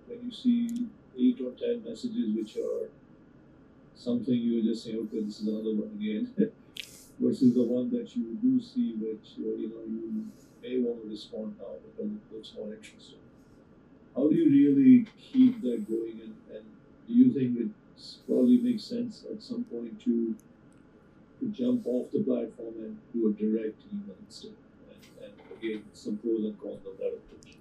[0.08, 0.88] when you see
[1.20, 2.90] eight or ten messages which are
[3.96, 6.32] something you just say, okay, this is another one again,
[7.20, 10.26] versus the one that you do see which uh, you know you
[10.68, 13.20] may want to respond now because it looks more interesting.
[14.16, 16.66] How do you really keep that going, and, and
[17.08, 17.70] do you think it
[18.28, 20.36] probably makes sense at some point to
[21.40, 24.54] to jump off the platform and do a direct email instead?
[24.90, 27.58] And, and again, some pros and cons of that approach.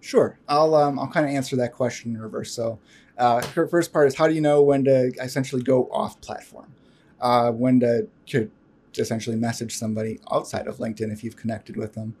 [0.00, 0.38] Sure.
[0.48, 2.52] I'll um, I'll kind of answer that question in reverse.
[2.52, 2.80] So,
[3.16, 6.72] uh, first part is how do you know when to essentially go off platform,
[7.20, 8.50] uh, when to, to
[8.98, 12.14] essentially message somebody outside of LinkedIn if you've connected with them.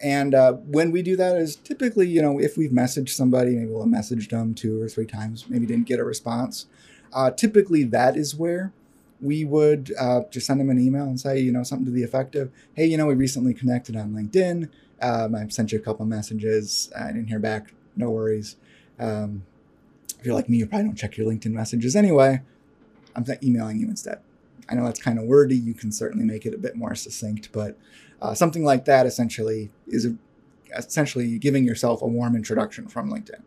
[0.00, 3.70] And uh, when we do that is typically, you know, if we've messaged somebody, maybe
[3.70, 6.66] we'll have messaged them two or three times, maybe didn't get a response.
[7.12, 8.72] Uh, typically, that is where
[9.20, 12.04] we would uh, just send them an email and say, you know, something to the
[12.04, 14.68] effect of, hey, you know, we recently connected on LinkedIn.
[15.02, 16.90] Um, I've sent you a couple messages.
[16.98, 17.72] I didn't hear back.
[17.96, 18.56] No worries.
[18.98, 19.44] Um,
[20.18, 22.42] if you're like me, you probably don't check your LinkedIn messages anyway.
[23.16, 24.20] I'm emailing you instead.
[24.68, 25.56] I know that's kind of wordy.
[25.56, 27.78] You can certainly make it a bit more succinct, but
[28.20, 30.08] uh, something like that essentially is
[30.76, 33.42] essentially giving yourself a warm introduction from LinkedIn,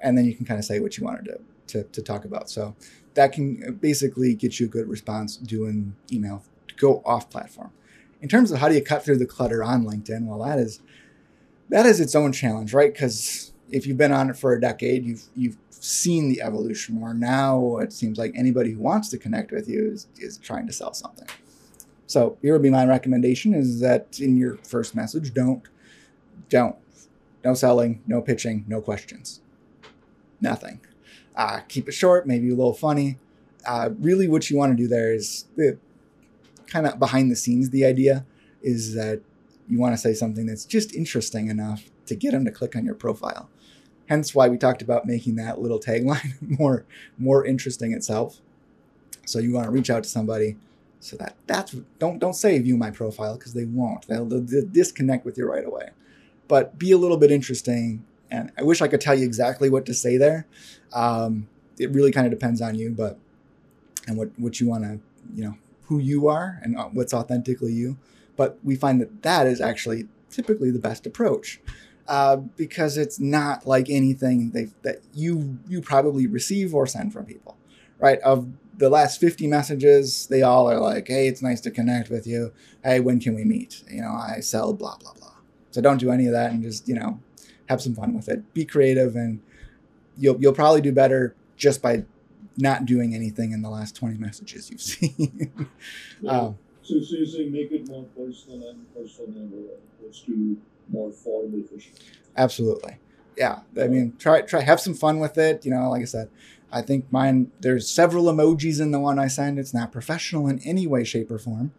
[0.00, 2.50] and then you can kind of say what you wanted to, to to talk about.
[2.50, 2.74] So
[3.14, 7.72] that can basically get you a good response doing email to go off platform.
[8.20, 10.80] In terms of how do you cut through the clutter on LinkedIn, well, that is
[11.70, 12.92] that is its own challenge, right?
[12.92, 17.14] Because if you've been on it for a decade, you've you've seen the evolution where
[17.14, 20.72] now it seems like anybody who wants to connect with you is, is trying to
[20.72, 21.26] sell something.
[22.10, 25.62] So here would be my recommendation is that in your first message, don't,
[26.48, 26.74] don't,
[27.44, 29.40] no selling, no pitching, no questions,
[30.40, 30.80] nothing.
[31.36, 33.18] Uh, keep it short, maybe a little funny.
[33.64, 35.78] Uh, really, what you want to do there is the
[36.66, 37.70] kind of behind the scenes.
[37.70, 38.26] The idea
[38.60, 39.20] is that
[39.68, 42.84] you want to say something that's just interesting enough to get them to click on
[42.84, 43.48] your profile
[44.08, 46.84] hence why we talked about making that little tagline more
[47.16, 48.40] more interesting itself.
[49.24, 50.56] So you want to reach out to somebody
[51.00, 54.06] so that that's don't don't say view my profile because they won't.
[54.06, 55.90] They'll, they'll disconnect with you right away.
[56.46, 58.04] But be a little bit interesting.
[58.30, 60.46] And I wish I could tell you exactly what to say there.
[60.92, 63.18] Um, it really kind of depends on you, but
[64.06, 65.00] and what what you want to
[65.34, 67.98] you know who you are and uh, what's authentically you.
[68.36, 71.60] But we find that that is actually typically the best approach
[72.08, 77.24] uh, because it's not like anything they, that you you probably receive or send from
[77.24, 77.56] people,
[78.00, 78.18] right?
[78.20, 82.26] Of the last 50 messages, they all are like, hey, it's nice to connect with
[82.26, 82.52] you.
[82.82, 83.82] Hey, when can we meet?
[83.90, 85.34] You know, I sell blah, blah, blah.
[85.70, 87.20] So don't do any of that and just, you know,
[87.68, 88.52] have some fun with it.
[88.54, 89.40] Be creative and
[90.16, 92.04] you'll, you'll probably do better just by
[92.56, 95.52] not doing anything in the last 20 messages you've seen.
[96.20, 96.30] yeah.
[96.30, 99.48] um, so, so you say make it more personal and personal
[100.00, 100.56] opposed to
[100.88, 101.92] more formal fishing.
[102.36, 102.96] Absolutely.
[103.36, 103.60] Yeah.
[103.80, 105.64] I mean, try, try, have some fun with it.
[105.64, 106.30] You know, like I said,
[106.72, 109.58] I think mine, there's several emojis in the one I send.
[109.58, 111.72] It's not professional in any way, shape, or form,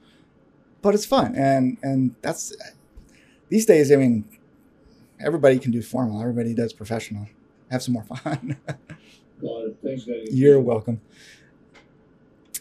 [0.81, 1.35] but it's fun.
[1.35, 2.55] And, and that's,
[3.49, 4.25] these days, I mean,
[5.19, 7.27] everybody can do formal, everybody does professional.
[7.69, 8.57] Have some more fun.
[9.83, 10.27] Thanks, guys.
[10.31, 11.01] You're welcome.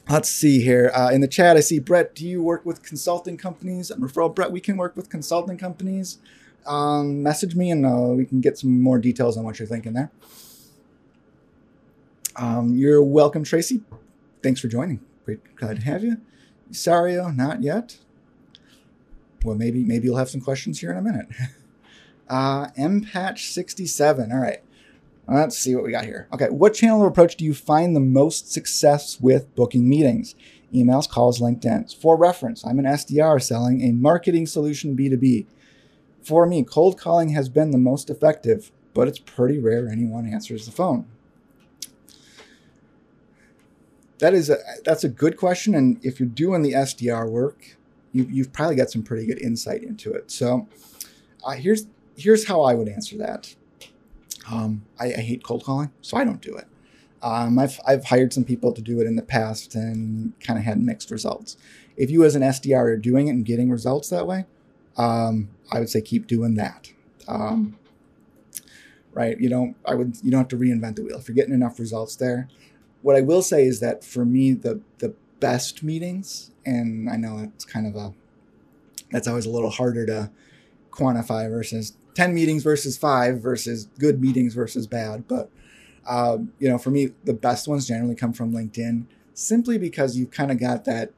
[0.08, 0.90] Let's see here.
[0.94, 2.14] Uh, in the chat, I see Brett.
[2.14, 3.90] Do you work with consulting companies?
[3.90, 4.50] And referral, Brett.
[4.50, 6.18] We can work with consulting companies.
[6.66, 9.92] Um, message me and uh, we can get some more details on what you're thinking
[9.92, 10.10] there.
[12.40, 13.82] Um, you're welcome, Tracy.
[14.42, 15.00] Thanks for joining.
[15.26, 16.16] Great, glad to have you.
[16.72, 17.98] Sario, not yet.
[19.44, 21.28] Well, maybe maybe you'll have some questions here in a minute.
[22.28, 24.32] Uh, MPatch67.
[24.32, 24.62] All right.
[25.26, 26.28] Let's see what we got here.
[26.32, 30.36] Okay, what channel of approach do you find the most success with booking meetings?
[30.72, 31.92] Emails, calls, LinkedIn.
[32.00, 35.46] For reference, I'm an SDR selling a marketing solution B2B.
[36.22, 40.66] For me, cold calling has been the most effective, but it's pretty rare anyone answers
[40.66, 41.06] the phone
[44.20, 47.76] that is a that's a good question, and if you're doing the SDR work,
[48.12, 50.30] you, you've probably got some pretty good insight into it.
[50.30, 50.68] So
[51.44, 53.54] uh, here's here's how I would answer that.
[54.50, 56.66] Um, I, I, hate cold calling, so I don't do it.
[57.22, 60.64] Um, I've, I've hired some people to do it in the past and kind of
[60.64, 61.56] had mixed results.
[61.96, 64.46] If you as an SDR are doing it and getting results that way,
[64.96, 66.90] um, I would say keep doing that.
[67.28, 67.78] Um,
[69.12, 69.38] right?
[69.38, 71.18] You don't I would you don't have to reinvent the wheel.
[71.18, 72.48] If you're getting enough results there,
[73.02, 77.38] what I will say is that for me, the the best meetings, and I know
[77.38, 78.12] it's kind of a
[79.10, 80.30] that's always a little harder to
[80.90, 85.26] quantify versus 10 meetings versus five versus good meetings versus bad.
[85.28, 85.50] But,
[86.06, 90.30] um, you know, for me, the best ones generally come from LinkedIn simply because you've
[90.30, 91.12] kind of got that,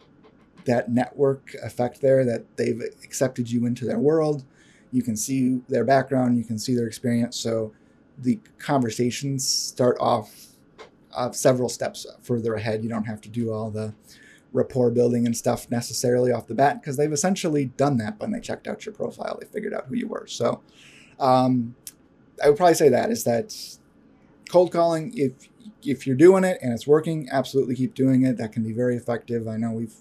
[0.64, 4.45] that network effect there that they've accepted you into their world.
[4.92, 7.37] You can see their background, you can see their experience.
[7.37, 7.73] So
[8.18, 10.52] the conversations start off
[11.14, 12.83] uh, several steps further ahead.
[12.83, 13.94] You don't have to do all the
[14.53, 18.40] rapport building and stuff necessarily off the bat because they've essentially done that when they
[18.40, 19.38] checked out your profile.
[19.40, 20.27] They figured out who you were.
[20.27, 20.61] So
[21.18, 21.75] um,
[22.42, 23.55] I would probably say that is that
[24.48, 25.12] cold calling.
[25.16, 25.33] If
[25.85, 28.37] if you're doing it and it's working, absolutely keep doing it.
[28.37, 29.48] That can be very effective.
[29.48, 29.94] I know we've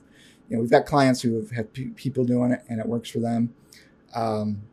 [0.50, 3.19] you know we've got clients who have had people doing it and it works for
[3.19, 3.54] them.
[4.13, 4.63] Um,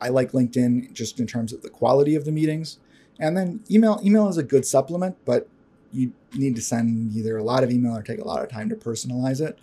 [0.00, 2.78] I like LinkedIn just in terms of the quality of the meetings.
[3.18, 5.48] And then email email is a good supplement, but
[5.92, 8.68] you need to send either a lot of email or take a lot of time
[8.68, 9.58] to personalize it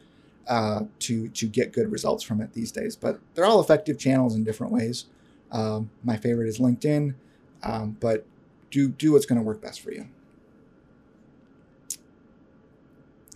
[0.47, 2.95] uh, to to get good results from it these days.
[2.95, 5.05] But they're all effective channels in different ways.
[5.51, 7.13] Um, my favorite is LinkedIn,
[7.61, 8.25] um, but
[8.71, 10.07] do do what's going to work best for you.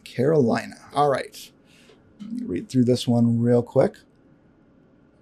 [0.03, 0.77] Carolina.
[0.93, 1.51] All right.
[2.19, 3.97] Let me read through this one real quick.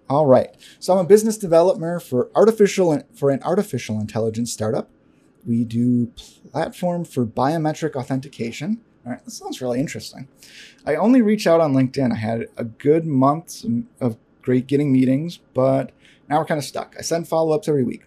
[0.10, 0.56] All right.
[0.80, 4.90] So I'm a business developer for artificial for an artificial intelligence startup.
[5.46, 6.08] We do
[6.52, 8.82] platform for biometric authentication.
[9.06, 10.28] All right, this sounds really interesting.
[10.86, 12.12] I only reach out on LinkedIn.
[12.12, 13.64] I had a good month
[14.02, 15.92] of great getting meetings, but
[16.28, 16.96] now we're kind of stuck.
[16.98, 18.04] I send follow-ups every week.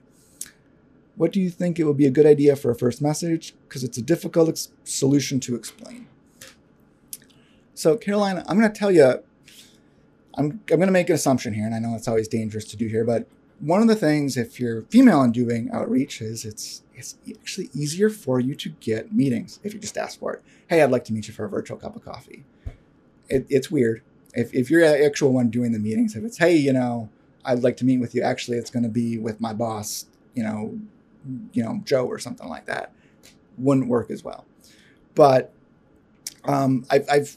[1.15, 3.55] What do you think it would be a good idea for a first message?
[3.69, 6.09] Because it's a difficult ex- solution to explain.
[7.75, 9.23] So, Carolina, I'm going to tell you
[10.39, 12.77] I'm, I'm going to make an assumption here, and I know it's always dangerous to
[12.77, 13.27] do here, but
[13.61, 18.09] one of the things if you're female and doing outreach is it's it's actually easier
[18.09, 20.43] for you to get meetings if you just ask for it.
[20.69, 22.45] Hey, I'd like to meet you for a virtual cup of coffee.
[23.29, 24.03] It, it's weird
[24.35, 26.15] if if you're the actual one doing the meetings.
[26.15, 27.09] If it's hey, you know,
[27.45, 28.23] I'd like to meet with you.
[28.23, 30.07] Actually, it's going to be with my boss.
[30.35, 30.79] You know,
[31.53, 32.93] you know Joe or something like that.
[33.57, 34.47] Wouldn't work as well.
[35.17, 35.53] But
[36.45, 37.37] um, I've, I've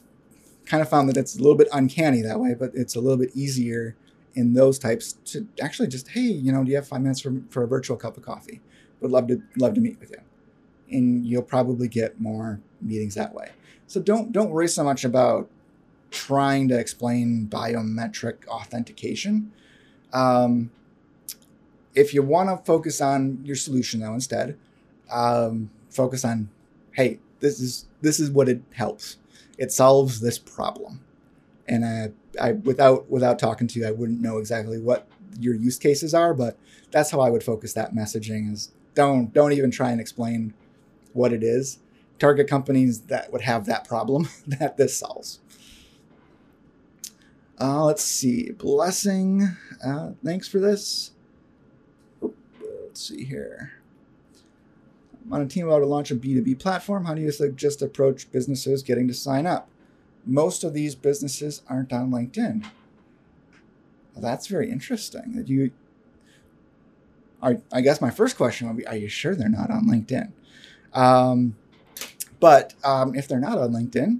[0.72, 3.18] kind of found that it's a little bit uncanny that way, but it's a little
[3.18, 3.96] bit easier
[4.36, 7.42] in those types to actually just, hey, you know, do you have five minutes for,
[7.50, 8.62] for a virtual cup of coffee?
[9.02, 13.34] would love to love to meet with you, and you'll probably get more meetings that
[13.34, 13.50] way.
[13.88, 15.50] So don't don't worry so much about
[16.12, 19.52] trying to explain biometric authentication.
[20.14, 20.72] Um,
[21.96, 24.58] if you want to focus on your solution though instead,
[25.12, 26.50] um, focus on,
[26.94, 29.18] hey, this is this is what it helps.
[29.62, 31.02] It solves this problem,
[31.68, 35.08] and I, I without without talking to you, I wouldn't know exactly what
[35.40, 36.58] your use cases are, but
[36.90, 38.52] that's how I would focus that messaging.
[38.52, 40.56] Is don't don't even try and explain
[41.14, 41.78] what it is.
[42.18, 45.40] Target companies that would have that problem that this solves.
[47.60, 48.50] Uh, let's see.
[48.54, 49.48] Blessing.
[49.86, 51.12] Uh, thanks for this.
[52.24, 52.36] Oop,
[52.88, 53.74] let's see here.
[55.32, 57.06] On a team about to launch a B2B platform.
[57.06, 59.70] How do you just approach businesses getting to sign up?
[60.26, 62.64] Most of these businesses aren't on LinkedIn.
[64.14, 65.34] Well, that's very interesting.
[65.36, 65.72] That you
[67.42, 70.32] are, I guess my first question would be Are you sure they're not on LinkedIn?
[70.94, 71.56] Um,
[72.40, 74.20] but um, if they're not on LinkedIn,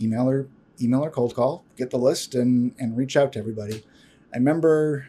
[0.00, 0.48] email or
[0.80, 3.84] email or cold call, get the list, and and reach out to everybody.
[4.34, 5.06] I remember,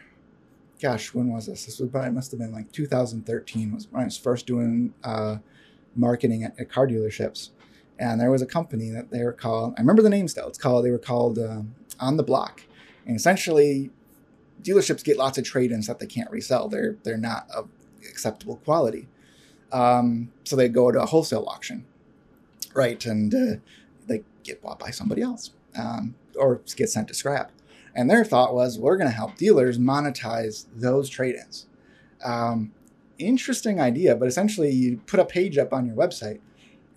[0.80, 1.66] gosh, when was this?
[1.66, 5.36] This was probably must have been like 2013 was when I was first doing uh,
[5.94, 7.50] marketing at, at, car dealerships,
[7.98, 9.74] and there was a company that they were called.
[9.76, 10.48] I remember the name still.
[10.48, 10.84] It's called.
[10.84, 12.62] They were called um, On the Block,
[13.06, 13.90] and essentially,
[14.62, 16.68] dealerships get lots of trade-ins that they can't resell.
[16.68, 17.68] They're they're not of
[18.08, 19.08] acceptable quality.
[19.72, 21.84] Um, so they go to a wholesale auction,
[22.74, 23.04] right?
[23.04, 23.56] And uh,
[24.06, 27.52] they get bought by somebody else um, or get sent to scrap.
[27.98, 31.66] And their thought was, we're going to help dealers monetize those trade ins.
[32.24, 32.70] Um,
[33.18, 36.38] interesting idea, but essentially, you put a page up on your website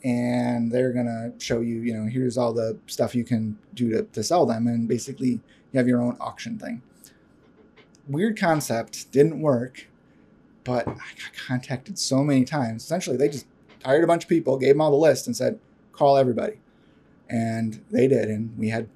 [0.03, 3.89] and they're going to show you, you know, here's all the stuff you can do
[3.89, 4.67] to, to sell them.
[4.67, 5.39] And basically,
[5.71, 6.83] you have your own auction thing.
[8.07, 9.87] Weird concept, didn't work,
[10.63, 12.83] but I got contacted so many times.
[12.83, 13.47] Essentially, they just
[13.83, 15.57] hired a bunch of people, gave them all the list, and said,
[15.93, 16.59] call everybody.
[17.27, 18.29] And they did.
[18.29, 18.87] And we had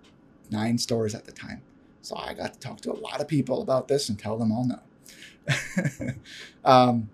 [0.51, 1.63] nine stores at the time.
[2.05, 4.51] So I got to talk to a lot of people about this and tell them
[4.51, 4.79] all no.
[6.65, 7.09] um,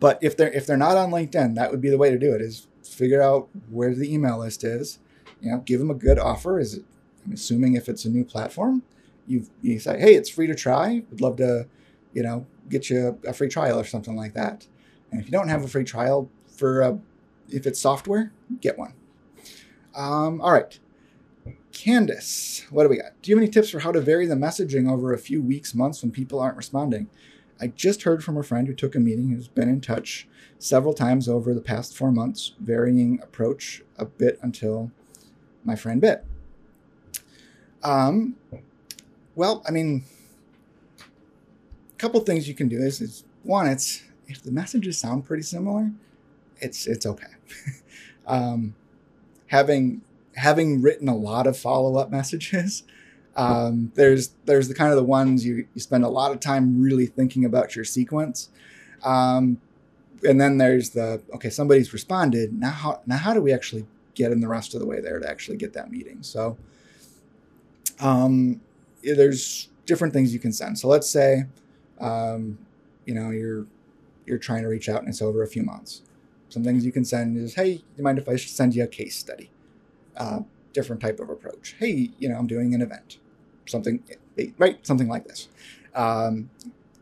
[0.00, 2.34] but if they're if they're not on LinkedIn, that would be the way to do
[2.34, 2.40] it.
[2.40, 4.98] Is figure out where the email list is.
[5.40, 6.58] You know, give them a good offer.
[6.58, 6.84] Is it?
[7.24, 8.82] I'm assuming if it's a new platform,
[9.26, 11.02] you you say, hey, it's free to try.
[11.10, 11.66] Would love to,
[12.12, 14.66] you know, get you a free trial or something like that.
[15.10, 16.98] And if you don't have a free trial for a,
[17.48, 18.94] if it's software, get one.
[19.94, 20.78] Um, all right.
[21.78, 23.12] Candace, what do we got?
[23.22, 25.76] Do you have any tips for how to vary the messaging over a few weeks,
[25.76, 27.08] months when people aren't responding?
[27.60, 30.26] I just heard from a friend who took a meeting who's been in touch
[30.58, 34.90] several times over the past four months, varying approach a bit until
[35.62, 36.24] my friend bit.
[37.84, 38.34] Um,
[39.36, 40.04] well, I mean,
[41.00, 45.44] a couple things you can do is, is one, it's if the messages sound pretty
[45.44, 45.92] similar,
[46.60, 47.34] it's it's okay.
[48.26, 48.74] um,
[49.46, 50.02] having
[50.38, 52.84] having written a lot of follow up messages,
[53.36, 56.80] um, there's there's the kind of the ones you, you spend a lot of time
[56.80, 58.48] really thinking about your sequence.
[59.04, 59.60] Um,
[60.24, 62.52] and then there's the okay, somebody's responded.
[62.52, 65.20] Now how now how do we actually get in the rest of the way there
[65.20, 66.22] to actually get that meeting?
[66.22, 66.56] So
[68.00, 68.60] um,
[69.02, 70.78] there's different things you can send.
[70.78, 71.44] So let's say
[72.00, 72.58] um,
[73.04, 73.66] you know you're
[74.26, 76.02] you're trying to reach out and it's over a few months.
[76.48, 78.86] Some things you can send is, hey, do you mind if I send you a
[78.86, 79.50] case study?
[80.18, 80.40] Uh,
[80.72, 81.74] different type of approach.
[81.78, 83.18] Hey, you know, I'm doing an event,
[83.66, 84.02] something,
[84.58, 84.84] right?
[84.86, 85.48] Something like this.
[85.94, 86.50] Um,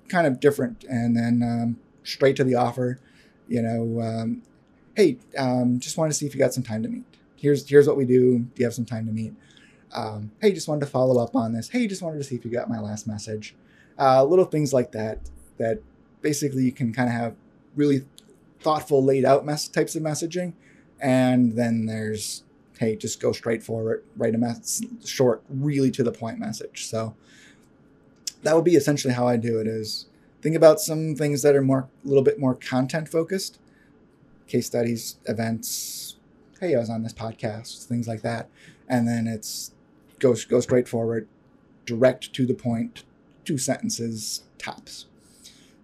[0.09, 0.85] kind of different.
[0.85, 3.01] And then um, straight to the offer,
[3.49, 4.43] you know, um,
[4.95, 7.05] hey, um, just wanted to see if you got some time to meet.
[7.37, 8.39] Here's here's what we do.
[8.39, 9.35] Do you have some time to meet?
[9.93, 11.69] Um, hey, just wanted to follow up on this.
[11.69, 13.55] Hey, just wanted to see if you got my last message.
[13.99, 15.21] Uh, little things like that
[15.59, 15.81] that
[16.23, 17.35] basically you can kind of have
[17.75, 18.05] really
[18.61, 20.55] thoughtful, laid out mess types of messaging,
[21.01, 22.43] and then there's
[22.79, 26.87] hey, just go straight forward, write a mess- short, really to the point message.
[26.87, 27.15] So
[28.43, 29.67] that would be essentially how I do it.
[29.67, 30.07] Is
[30.43, 33.59] think about some things that are more a little bit more content focused,
[34.47, 36.17] case studies, events.
[36.61, 38.49] Hey, I was on this podcast, things like that,
[38.89, 39.73] and then it's
[40.19, 41.29] go go straight forward,
[41.85, 43.05] direct to the point,
[43.45, 45.07] two sentences tops.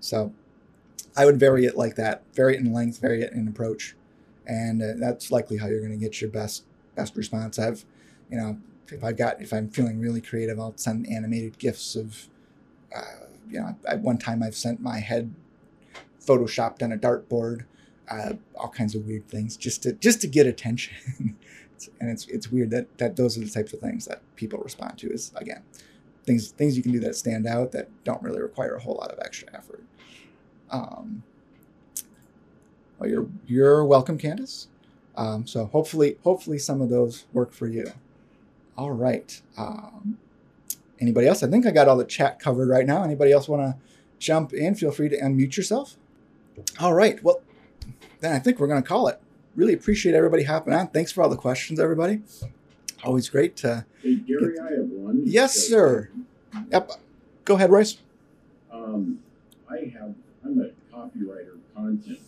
[0.00, 0.32] So
[1.16, 3.94] I would vary it like that, vary it in length, vary it in approach,
[4.46, 6.64] and uh, that's likely how you're going to get your best
[6.96, 7.58] best response.
[7.58, 7.84] I've,
[8.30, 12.28] you know, if I've got if I'm feeling really creative, I'll send animated gifs of,
[12.94, 15.34] uh, you know, at one time I've sent my head
[16.24, 17.64] photoshopped on a dartboard,
[18.10, 20.94] uh, all kinds of weird things just to just to get attention.
[22.00, 24.98] and it's it's weird that that those are the types of things that people respond
[24.98, 25.12] to.
[25.12, 25.62] Is again,
[26.24, 29.10] things things you can do that stand out that don't really require a whole lot
[29.12, 29.84] of extra effort.
[30.70, 31.22] Um,
[32.98, 34.68] Well, you're you're welcome, Candace.
[35.16, 37.92] Um, so hopefully, hopefully some of those work for you.
[38.76, 39.40] All right.
[39.58, 40.18] Um,
[41.00, 41.42] anybody else?
[41.42, 43.02] I think I got all the chat covered right now.
[43.02, 43.76] Anybody else want to
[44.18, 44.74] jump in?
[44.74, 45.96] Feel free to unmute yourself.
[46.80, 47.22] All right.
[47.22, 47.42] Well,
[48.20, 49.20] then I think we're going to call it.
[49.54, 50.88] Really appreciate everybody hopping on.
[50.88, 52.22] Thanks for all the questions, everybody.
[53.04, 53.84] Always great to.
[54.02, 55.22] Hey, Gary, I have one.
[55.24, 56.08] Yes, sir.
[56.70, 56.92] Yep.
[57.44, 57.98] Go ahead, Royce.
[58.72, 59.18] Um,
[59.68, 62.18] I have, I'm a copywriter, content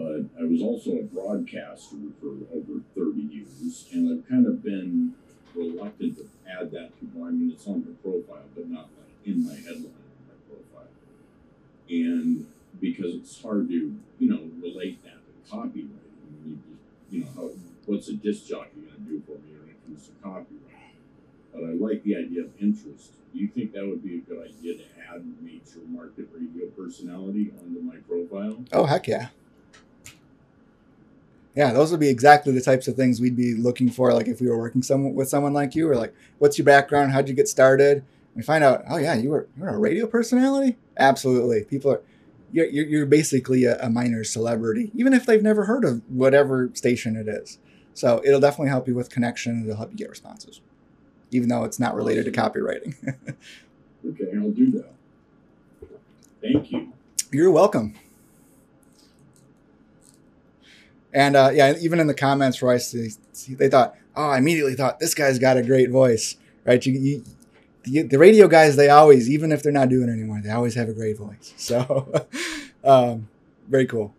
[0.00, 5.14] but I was also a broadcaster for over 30 years, and I've kind of been
[5.54, 9.12] reluctant to add that to my, I mean, it's on my profile, but not like
[9.26, 10.88] in my headline of my profile.
[11.90, 12.46] And
[12.80, 13.74] because it's hard to,
[14.18, 15.90] you know, relate that to copywriting.
[16.46, 16.80] You, just,
[17.10, 17.50] you know, how,
[17.86, 20.96] what's a disc jockey going to do for me when it comes to copywriting?
[21.52, 23.12] But I like the idea of interest.
[23.34, 27.52] Do you think that would be a good idea to add major market radio personality
[27.60, 28.64] onto my profile?
[28.72, 29.28] Oh, heck yeah.
[31.54, 34.12] Yeah, those would be exactly the types of things we'd be looking for.
[34.12, 37.12] Like if we were working some with someone like you, or like, what's your background?
[37.12, 38.04] How'd you get started?
[38.36, 40.76] We find out, oh yeah, you were you were a radio personality.
[40.96, 42.02] Absolutely, people are.
[42.52, 47.14] You're, you're basically a, a minor celebrity, even if they've never heard of whatever station
[47.14, 47.58] it is.
[47.94, 49.62] So it'll definitely help you with connection.
[49.62, 50.60] It'll help you get responses,
[51.30, 52.94] even though it's not related to copywriting.
[54.08, 54.92] Okay, I'll do that.
[56.40, 56.92] Thank you.
[57.30, 57.94] You're welcome.
[61.12, 63.10] And uh, yeah, even in the comments, Royce, they,
[63.54, 66.84] they thought, oh, I immediately thought this guy's got a great voice, right?
[66.84, 67.24] You, you,
[67.82, 70.74] the, the radio guys, they always, even if they're not doing it anymore, they always
[70.74, 71.54] have a great voice.
[71.60, 72.12] So,
[72.84, 73.28] um,
[73.68, 74.14] very cool.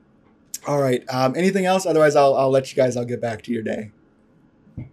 [0.67, 1.03] All right.
[1.09, 1.85] Um, anything else?
[1.85, 3.91] Otherwise, I'll, I'll let you guys, I'll get back to your day.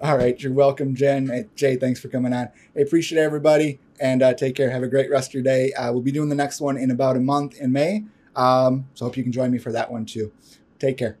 [0.00, 0.40] All right.
[0.40, 1.48] You're welcome, Jen.
[1.54, 2.48] Jay, thanks for coming on.
[2.76, 4.70] I appreciate everybody and uh, take care.
[4.70, 5.72] Have a great rest of your day.
[5.72, 8.04] Uh, we'll be doing the next one in about a month in May.
[8.38, 10.32] Um, so hope you can join me for that one too.
[10.78, 11.18] Take care.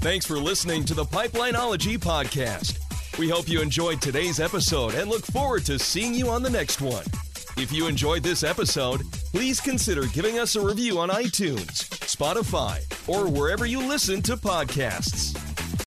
[0.00, 2.78] Thanks for listening to the Pipelineology podcast.
[3.18, 6.80] We hope you enjoyed today's episode and look forward to seeing you on the next
[6.80, 7.04] one.
[7.56, 9.02] If you enjoyed this episode,
[9.32, 15.34] please consider giving us a review on iTunes, Spotify, or wherever you listen to podcasts.